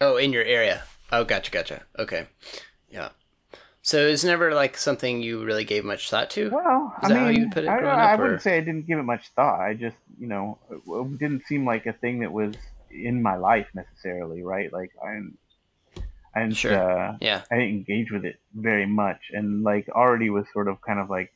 [0.00, 0.82] Oh, in your area.
[1.10, 1.82] Oh, gotcha, gotcha.
[1.98, 2.26] Okay,
[2.90, 3.08] yeah.
[3.82, 6.50] So it's never like something you really gave much thought to.
[6.50, 8.42] Well, Is I that how mean, you'd put it I, growing I up, wouldn't or-
[8.42, 9.60] say I didn't give it much thought.
[9.60, 12.54] I just, you know, it, it didn't seem like a thing that was
[12.90, 14.72] in my life necessarily, right?
[14.72, 15.38] Like I, didn't-
[16.34, 16.74] I didn't, Sure.
[16.74, 17.42] uh, Yeah.
[17.50, 21.08] I didn't engage with it very much, and like already was sort of kind of
[21.08, 21.32] like,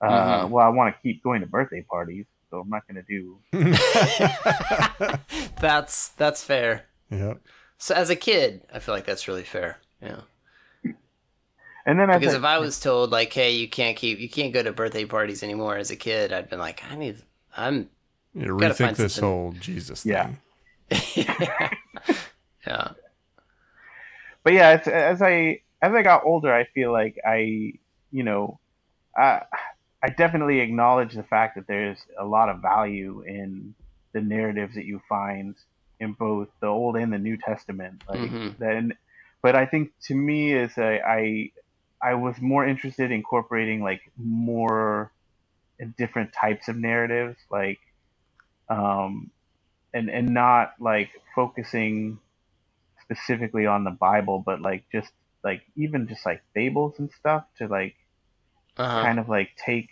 [0.00, 0.50] uh, Mhm.
[0.50, 3.38] well, I want to keep going to birthday parties, so I'm not going to do.
[5.60, 6.84] that's that's fair.
[7.10, 7.40] yep.
[7.78, 9.78] So as a kid, I feel like that's really fair.
[10.02, 10.20] Yeah.
[11.88, 14.28] And then as Because I- if I was told like, "Hey, you can't keep, you
[14.28, 17.22] can't go to birthday parties anymore," as a kid, I'd been like, "I need,
[17.56, 17.88] I'm,
[18.34, 20.26] You Gotta rethink find this something- whole Jesus Yeah.
[20.90, 21.00] thing.
[21.16, 21.70] yeah,
[22.66, 22.88] yeah.
[24.44, 27.72] but yeah, it's, as I as I got older, I feel like I,
[28.12, 28.60] you know,
[29.16, 29.42] I
[30.02, 33.74] I definitely acknowledge the fact that there's a lot of value in
[34.12, 35.54] the narratives that you find
[36.00, 38.04] in both the Old and the New Testament.
[38.08, 38.58] Like Mhm.
[38.58, 38.92] then,
[39.42, 41.50] but I think to me is a, I
[42.02, 45.12] I was more interested in incorporating like more
[45.96, 47.78] different types of narratives, like
[48.68, 49.30] um,
[49.94, 52.18] and and not like focusing
[53.02, 55.10] specifically on the Bible, but like just
[55.42, 57.94] like even just like fables and stuff to like
[58.76, 59.02] uh-huh.
[59.02, 59.88] kind of like take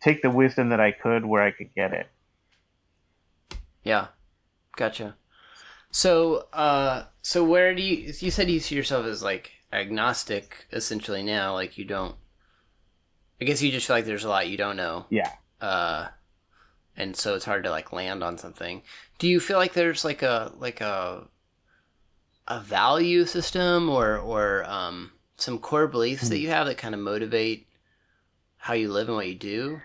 [0.00, 2.08] take the wisdom that I could where I could get it.
[3.82, 4.08] yeah,
[4.76, 5.16] gotcha.
[5.90, 8.12] So, uh, so where do you?
[8.18, 11.54] You said you see yourself as like agnostic, essentially now.
[11.54, 12.14] Like you don't.
[13.40, 15.06] I guess you just feel like there's a lot you don't know.
[15.10, 15.30] Yeah.
[15.60, 16.08] uh,
[16.96, 18.82] and so it's hard to like land on something.
[19.18, 21.24] Do you feel like there's like a like a
[22.48, 27.00] a value system or or um, some core beliefs that you have that kind of
[27.00, 27.66] motivate
[28.56, 29.80] how you live and what you do?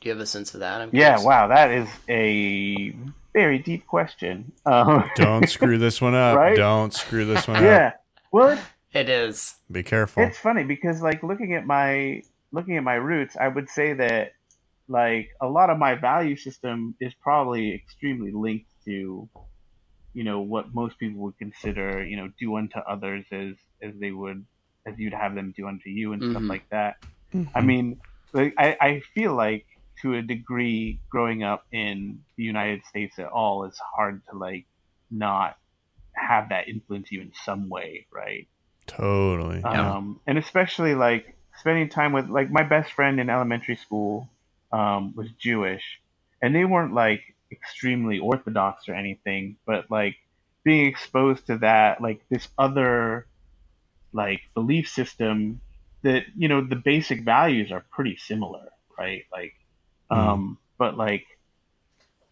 [0.00, 0.80] Do you have a sense of that?
[0.80, 1.24] I'm Yeah, curious.
[1.24, 2.94] wow, that is a
[3.34, 4.52] very deep question.
[4.64, 6.36] Um, Don't screw this one up.
[6.38, 6.56] Right?
[6.56, 7.62] Don't screw this one up.
[7.62, 7.92] yeah.
[8.32, 8.62] Well, it's,
[8.96, 9.56] It is.
[9.70, 10.22] Be careful.
[10.22, 12.22] it's funny because like looking at my
[12.52, 14.32] looking at my roots, I would say that
[14.88, 19.28] like a lot of my value system is probably extremely linked to
[20.14, 24.12] you know what most people would consider you know do unto others as as they
[24.12, 24.46] would
[24.86, 26.48] as you'd have them do unto you and stuff Mhm.
[26.48, 26.96] like that.
[27.54, 27.66] I Mm-hmm.
[27.68, 28.00] mean,
[28.32, 29.66] like, I, I feel like
[30.02, 34.66] to a degree, growing up in the United States at all is hard to like
[35.10, 35.56] not
[36.14, 38.48] have that influence you in some way, right?
[38.86, 39.60] Totally.
[39.60, 39.96] Yeah.
[39.96, 44.28] Um, and especially like spending time with like my best friend in elementary school
[44.72, 45.82] um, was Jewish,
[46.42, 50.16] and they weren't like extremely orthodox or anything, but like
[50.64, 53.26] being exposed to that, like this other
[54.12, 55.60] like belief system
[56.02, 58.68] that you know the basic values are pretty similar,
[58.98, 59.24] right?
[59.32, 59.54] Like,
[60.10, 61.24] um, but like,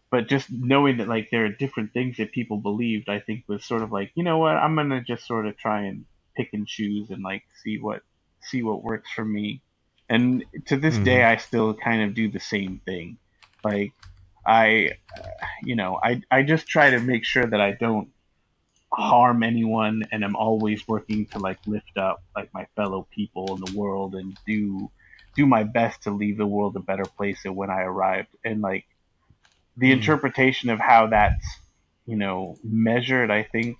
[0.09, 3.65] but just knowing that like there are different things that people believed, I think was
[3.65, 6.05] sort of like, you know what, I'm gonna just sort of try and
[6.37, 8.01] pick and choose and like see what
[8.41, 9.63] see what works for me.
[10.09, 10.99] And to this Mhm.
[10.99, 13.17] day, I still kind of do the same thing.
[13.63, 13.93] Like,
[14.47, 14.91] I,
[15.63, 18.09] you know, I I just try to make sure that I don't
[18.93, 23.61] harm anyone, and I'm always working to like lift up like my fellow people in
[23.61, 24.91] the world and do
[25.35, 28.29] do my best to leave the world a better place than when I arrived.
[28.45, 28.85] And like
[29.77, 29.91] the Mhm.
[29.91, 31.45] interpretation of how that's
[32.05, 33.77] you know measured, I think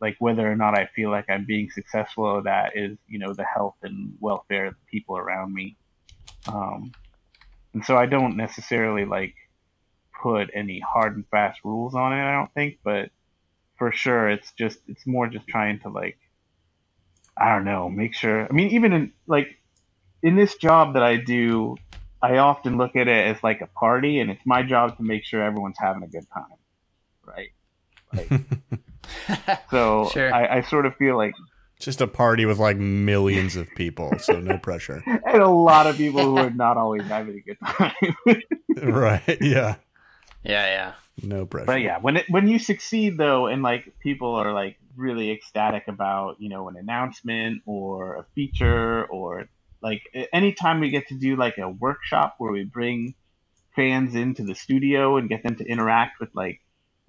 [0.00, 3.32] like whether or not I feel like I'm being successful at that is you know
[3.32, 5.76] the health and welfare of the people around me.
[6.46, 6.92] Um,
[7.74, 9.34] and so I don't necessarily like
[10.22, 12.22] put any hard and fast rules on it.
[12.22, 13.10] I don't think, but
[13.76, 16.18] for sure, it's just it's more just trying to like
[17.36, 18.46] I don't know, make sure.
[18.48, 19.58] I mean, even in like
[20.22, 21.76] in this job that I do,
[22.20, 25.24] I often look at it as like a party, and it's my job to make
[25.24, 26.58] sure everyone's having a good time,
[27.24, 27.50] right?
[29.70, 30.32] So Sure.
[30.32, 31.34] I, I sort of feel like
[31.78, 35.02] Just a party with like millions of people, so no pressure.
[35.06, 38.42] and a lot of people who are not always having a good time.
[38.92, 39.38] right.
[39.40, 39.76] Yeah.
[40.42, 40.92] yeah, yeah.
[41.22, 41.66] No pressure.
[41.66, 45.88] but yeah, when it when you succeed though, and like people are like really ecstatic
[45.88, 49.48] about you know an announcement or a feature or
[49.82, 53.14] like a- anytime we get to do like a workshop where we bring
[53.74, 56.60] fans into the studio and get them to interact with like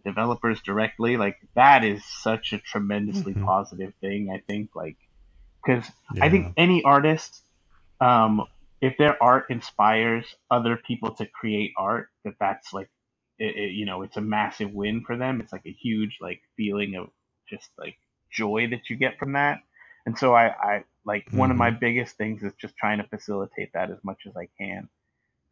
[0.10, 3.46] developers directly, like that is such a tremendously Mhm.
[3.46, 4.22] positive thing.
[4.36, 4.98] I think like
[5.64, 5.86] because
[6.16, 6.26] Yeah.
[6.26, 7.44] I think any artist,
[8.00, 8.46] um,
[8.82, 12.90] if their art inspires other people to create art, that that's like,
[13.38, 15.42] it, it, you know, it's a massive win for them.
[15.42, 17.10] It's like a huge like feeling of
[17.50, 17.98] just like
[18.32, 19.60] joy that you get from that.
[20.06, 23.72] And so I, I like one of my biggest things is just trying to facilitate
[23.74, 24.90] that as much as I can.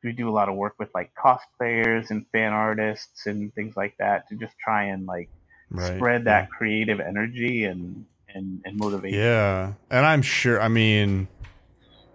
[0.07, 3.95] We do a lot of work with like cosplayers and fan artists and things like
[3.99, 5.29] that to just try and like
[5.69, 9.19] Right, spread that creative energy and and and motivation.
[9.19, 9.73] Yeah.
[9.89, 11.27] And I'm sure, I mean,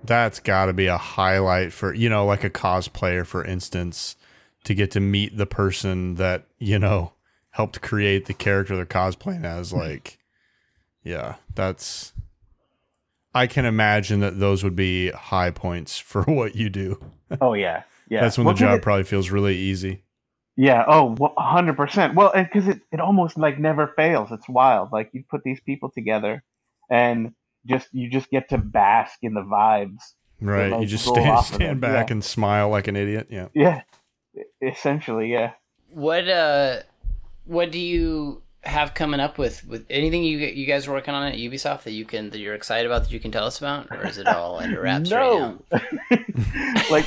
[0.05, 4.17] that's got to be a highlight for, you know, like a cosplayer, for instance,
[4.65, 7.13] to get to meet the person that, you know,
[7.51, 9.71] helped create the character they're cosplaying as.
[9.71, 9.81] Mm-hmm.
[9.81, 10.19] Like,
[11.05, 12.12] yeah, that's,
[13.35, 17.03] I can imagine that those would be high points for what you do.
[17.41, 18.21] Oh yeah, yeah.
[18.21, 20.03] That's when What the job it- probably feels really easy.
[20.57, 20.85] Yeah.
[20.87, 22.15] Oh, well, hundred percent.
[22.15, 24.31] Well, because it, it almost like never fails.
[24.33, 24.93] It's wild.
[24.93, 26.45] Like you put these people together,
[26.91, 27.33] and
[27.67, 30.03] just you just get to bask in the vibes.
[30.43, 30.71] Right.
[30.71, 32.13] like, you just stand, stand back yeah.
[32.15, 33.29] and smile like an idiot.
[33.31, 33.49] Yeah.
[33.55, 33.83] Yeah.
[34.61, 35.53] Essentially, yeah.
[35.91, 36.81] What uh,
[37.45, 41.25] what do you have coming up with with anything you you guys are working on
[41.27, 43.91] at Ubisoft that you can that you're excited about that you can tell us about,
[43.91, 45.81] or is it all under wraps right now?
[46.91, 47.07] like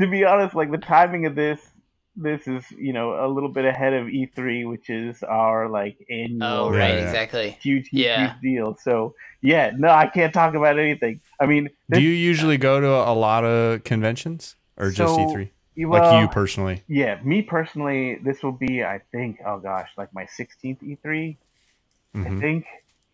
[0.00, 1.60] to be honest, like the timing of this,
[2.16, 6.42] this is you know a little bit ahead of E3, which is our like annual
[6.42, 7.04] Oh, uh, right, yeah.
[7.06, 7.50] exactly.
[7.60, 8.32] huge, huge, Yeah.
[8.32, 8.76] huge deal.
[8.82, 11.20] So yeah, no, I can't talk about anything.
[11.38, 15.50] I mean, Do you usually go to a lot of conventions or just So, E3?
[15.76, 16.82] Well, like you personally?
[16.88, 21.38] Yeah, me personally, this will be, I think, oh gosh, like my 16th E3.
[22.14, 22.40] I Mhm.
[22.40, 22.66] think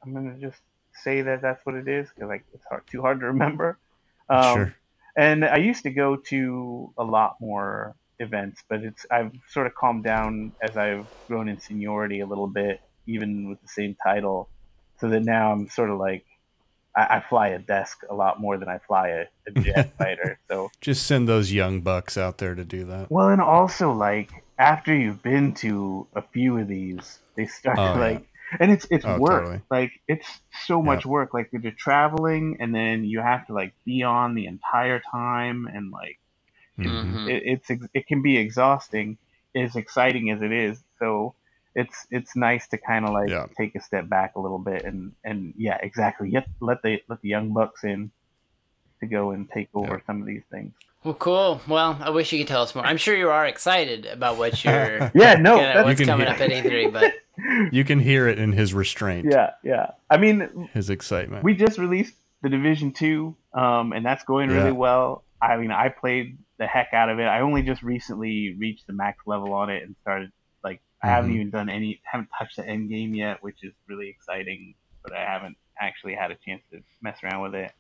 [0.03, 0.61] I'm gonna just
[1.05, 3.79] say that that's what it is because like it's hard, too hard to remember.
[4.29, 4.75] Um, sure.
[5.17, 9.75] And I used to go to a lot more events, but it's I've sort of
[9.75, 14.51] calmed down as I've grown in seniority a little bit, even with the same title,
[14.99, 16.25] so that now I'm sort of like
[16.97, 20.39] I, I fly a desk a lot more than I fly a, a jet fighter.
[20.51, 23.09] So Just send those young bucks out there to do that.
[23.09, 27.99] well, and also like after you've been to a few of these, they start Oh,
[27.99, 28.01] yeah.
[28.01, 28.27] like,
[28.61, 29.43] and it's it's Oh, work.
[29.43, 29.61] totally.
[29.71, 30.27] Like it's
[30.67, 31.35] so much work.
[31.35, 35.91] Like you're traveling, and then you have to like be on the entire time, and
[35.91, 36.19] like
[36.79, 36.87] Mhm.
[36.87, 37.27] Mhm.
[37.29, 39.19] it, it's it can be exhausting,
[39.55, 40.83] as exciting as it is.
[40.99, 41.35] So
[41.77, 43.47] it's it's nice to kind of like Yeah.
[43.57, 46.31] take a step back a little bit, and and yeah, exactly.
[46.33, 48.11] Let let the let the young bucks in
[49.01, 50.73] to go and take over some of these things.
[51.05, 51.61] Well, cool.
[51.69, 52.85] Well, I wish you could tell us more.
[52.85, 55.11] I'm sure you are excited about what you're.
[55.15, 57.15] Yeah, no, gonna- that's- what's You can coming hear- up at E3, but
[57.73, 59.91] You can hear it in his restraint, Yeah, yeah.
[60.11, 61.45] I mean, his excitement.
[61.45, 64.71] we just released the Division Two, um, and that's going really Yeah.
[64.87, 65.23] well.
[65.43, 67.25] I mean, I played the heck out of it.
[67.25, 70.33] I only just recently reached the max level on it and started like
[71.03, 71.35] I haven't Mhm.
[71.35, 74.75] even done any, haven't touched the end game yet, which is really exciting.
[75.03, 77.73] But I haven't actually had a chance to mess around with it.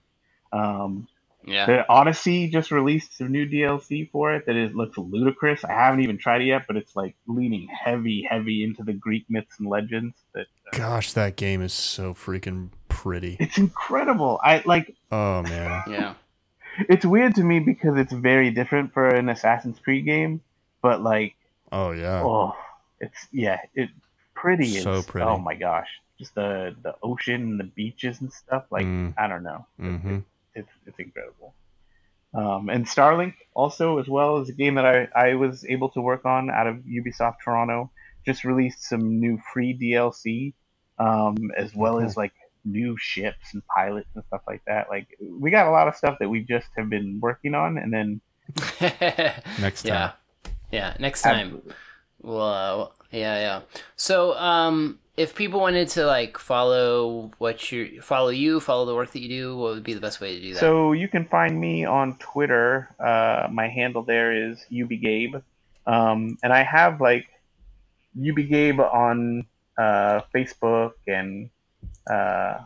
[0.53, 1.09] Um,
[1.45, 1.67] yeah.
[1.67, 5.65] the Odyssey just released some new DLC for it that is looks ludicrous.
[5.65, 9.25] I haven't even tried it yet, but it's like leaning heavy, heavy into the Greek
[9.29, 10.15] myths and legends.
[10.35, 13.37] That uh, Gosh, that game is so freaking pretty.
[13.41, 14.41] it's incredible.
[14.43, 15.83] I like Oh man.
[15.89, 16.15] Yeah.
[16.89, 20.43] it's weird to me because it's very different for an Assassin's Creed game,
[20.83, 21.35] but like,
[21.73, 22.23] Oh yeah.
[22.23, 22.57] oh,
[23.01, 23.91] it's yeah, it
[24.35, 24.67] pretty.
[24.81, 25.27] So is, pretty.
[25.27, 25.89] Oh my gosh,
[26.19, 28.65] just the the ocean, and the beaches and stuff.
[28.71, 29.15] Like Mm.
[29.19, 30.19] I don't know, hmm
[30.55, 31.55] it's it's incredible.
[32.35, 36.01] Um, and Starlink also as well is a game that I I was able to
[36.01, 37.91] work on out of Ubisoft Toronto.
[38.25, 40.53] Just released some new free DLC,
[40.99, 42.33] um, as well as like
[42.65, 44.89] new ships and pilots and stuff like that.
[44.91, 47.93] Like we got a lot of stuff that we just have been working on, and
[47.93, 48.21] then
[49.61, 49.93] Next time.
[49.93, 50.13] yeah.
[50.73, 50.97] Yeah.
[50.99, 51.47] Next time.
[51.47, 51.73] Absolutely.
[52.23, 53.61] Well, uh, yeah, yeah.
[53.97, 59.13] So, um, if people wanted to like follow what you follow you, follow the work
[59.13, 60.61] that you do, what would be the best way to do that?
[60.61, 62.95] So you can find me on Twitter.
[63.01, 65.43] Uh, my handle there is ubgabe,
[65.87, 67.27] um, and I have like
[68.19, 69.47] ubgabe on
[69.79, 71.49] uh, Facebook and
[72.11, 72.59] uh,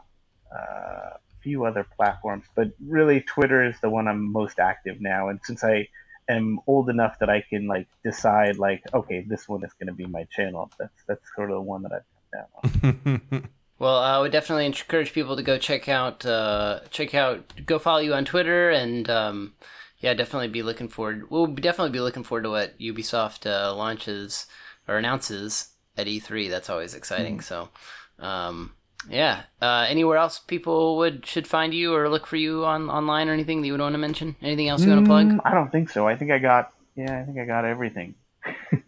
[0.52, 5.28] uh, a few other platforms, but really Twitter is the one I'm most active now.
[5.28, 5.88] And since I
[6.32, 9.92] am old enough that I can like decide like, okay, this one is going to
[9.92, 10.70] be my channel.
[10.78, 12.48] That's that's sort of the one that I've cut
[12.92, 13.48] down on.
[13.80, 18.00] Well, I would definitely encourage people to go check out, uh, check out, go follow
[18.00, 19.54] you on Twitter, and um,
[20.00, 21.30] yeah, definitely be looking forward.
[21.30, 24.46] We'll definitely be looking forward to what Ubisoft uh, launches
[24.86, 26.50] or announces at E3.
[26.50, 27.40] That's always exciting.
[27.40, 27.70] So,
[28.18, 28.74] um,
[29.08, 29.42] yeah.
[29.62, 33.32] Uh, anywhere else people would should find you or look for you on online or
[33.32, 34.36] anything that you would want to mention?
[34.42, 35.26] Anything else you want to plug?
[35.28, 36.06] Mm, I don't think so.
[36.06, 38.14] I think I got yeah, I think I got everything.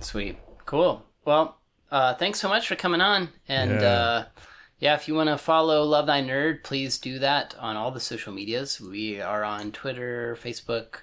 [0.00, 0.36] Sweet.
[0.66, 1.04] Cool.
[1.24, 1.58] Well,
[1.90, 3.28] uh, thanks so much for coming on.
[3.48, 3.88] And Yeah.
[3.88, 4.24] uh,
[4.78, 8.00] yeah, if you want to follow Love Thy Nerd, please do that on all the
[8.00, 8.80] social medias.
[8.80, 10.96] We are on Twitter, Facebook,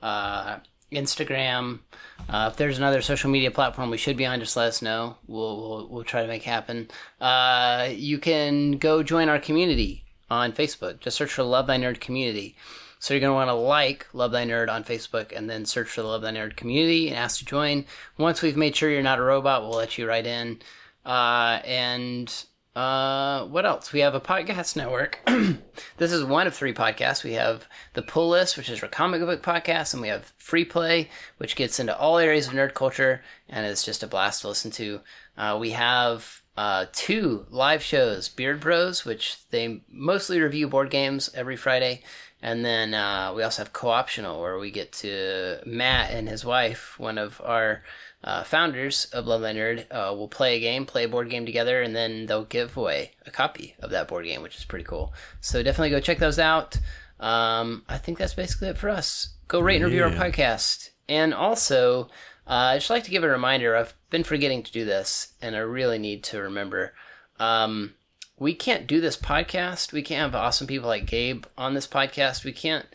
[0.00, 0.58] uh,
[0.92, 1.80] Instagram.
[2.28, 5.16] Uh, if there's another social media platform we should be on, just let us know.
[5.26, 6.88] We'll we'll, we'll try to make happen.
[7.20, 11.00] Uh, you can go join our community on Facebook.
[11.00, 12.56] Just search for Love Thy Nerd Community.
[13.00, 15.88] So you're going to want to like Love Thy Nerd on Facebook and then search
[15.88, 17.84] for the Love Thy Nerd community and ask to join.
[18.16, 20.58] Once we've made sure you're not a robot, we'll let you right in.
[21.06, 22.44] Uh, and
[22.78, 23.92] uh, what else?
[23.92, 25.18] We have a podcast network.
[25.96, 27.24] this is one of three podcasts.
[27.24, 30.64] We have the Pull List, which is a comic book podcast, and we have Free
[30.64, 34.48] Play, which gets into all areas of nerd culture and is just a blast to
[34.48, 35.00] listen to.
[35.36, 41.30] Uh, we have uh, two live shows Beard Bros, which they mostly review board games
[41.34, 42.04] every Friday.
[42.40, 46.94] And then uh, we also have Co-optional, where we get to Matt and his wife,
[46.96, 47.82] one of our
[48.24, 51.82] uh, founders of Love Nerd, uh, will play a game, play a board game together,
[51.82, 55.12] and then they'll give away a copy of that board game, which is pretty cool.
[55.40, 56.78] So definitely go check those out.
[57.20, 59.30] Um, I think that's basically it for us.
[59.46, 60.90] Go rate and review our podcast.
[61.08, 62.04] And also,
[62.46, 63.76] uh, I'd just like to give a reminder.
[63.76, 66.94] I've been forgetting to do this, and I really need to remember.
[67.38, 67.94] Um,
[68.38, 69.92] we can't do this podcast.
[69.92, 72.44] We can't have awesome people like Gabe on this podcast.
[72.44, 72.86] We can't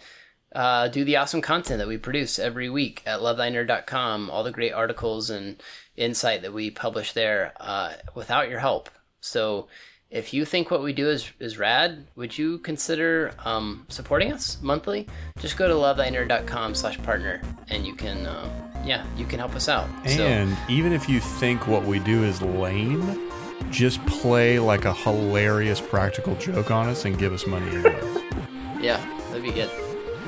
[0.53, 4.73] uh, do the awesome content that we produce every week at lovethynerd.com, all the great
[4.73, 5.61] articles and
[5.97, 8.89] insight that we publish there uh, without your help.
[9.19, 9.67] So
[10.09, 14.59] if you think what we do is, is rad, would you consider um, supporting us
[14.61, 15.07] monthly?
[15.39, 18.47] Just go to lovethynerd.com slash partner and you can, uh,
[18.85, 19.89] yeah, you can help us out.
[20.07, 23.29] so, And even if you think what we do is lame,
[23.71, 28.29] just play like a hilarious practical joke on us and give us money anyway.
[28.79, 29.71] yeah, that'd be good.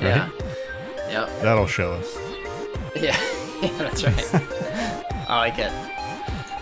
[0.00, 0.28] Yeah.
[1.08, 1.26] Yeah.
[1.42, 2.16] That'll show us.
[2.96, 3.14] Yeah,
[3.60, 4.34] yeah, that's right.
[5.28, 5.70] I like it.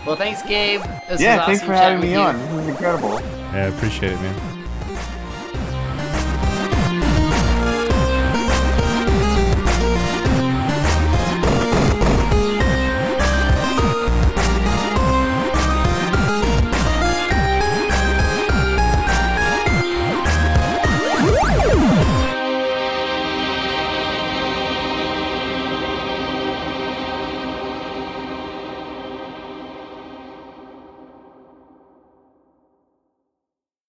[0.05, 0.81] Well, thanks, Gabe.
[1.07, 2.19] This yeah, was thanks awesome for having me with you.
[2.19, 2.37] on.
[2.37, 3.13] This was incredible.
[3.21, 4.54] Yeah, I appreciate it, man.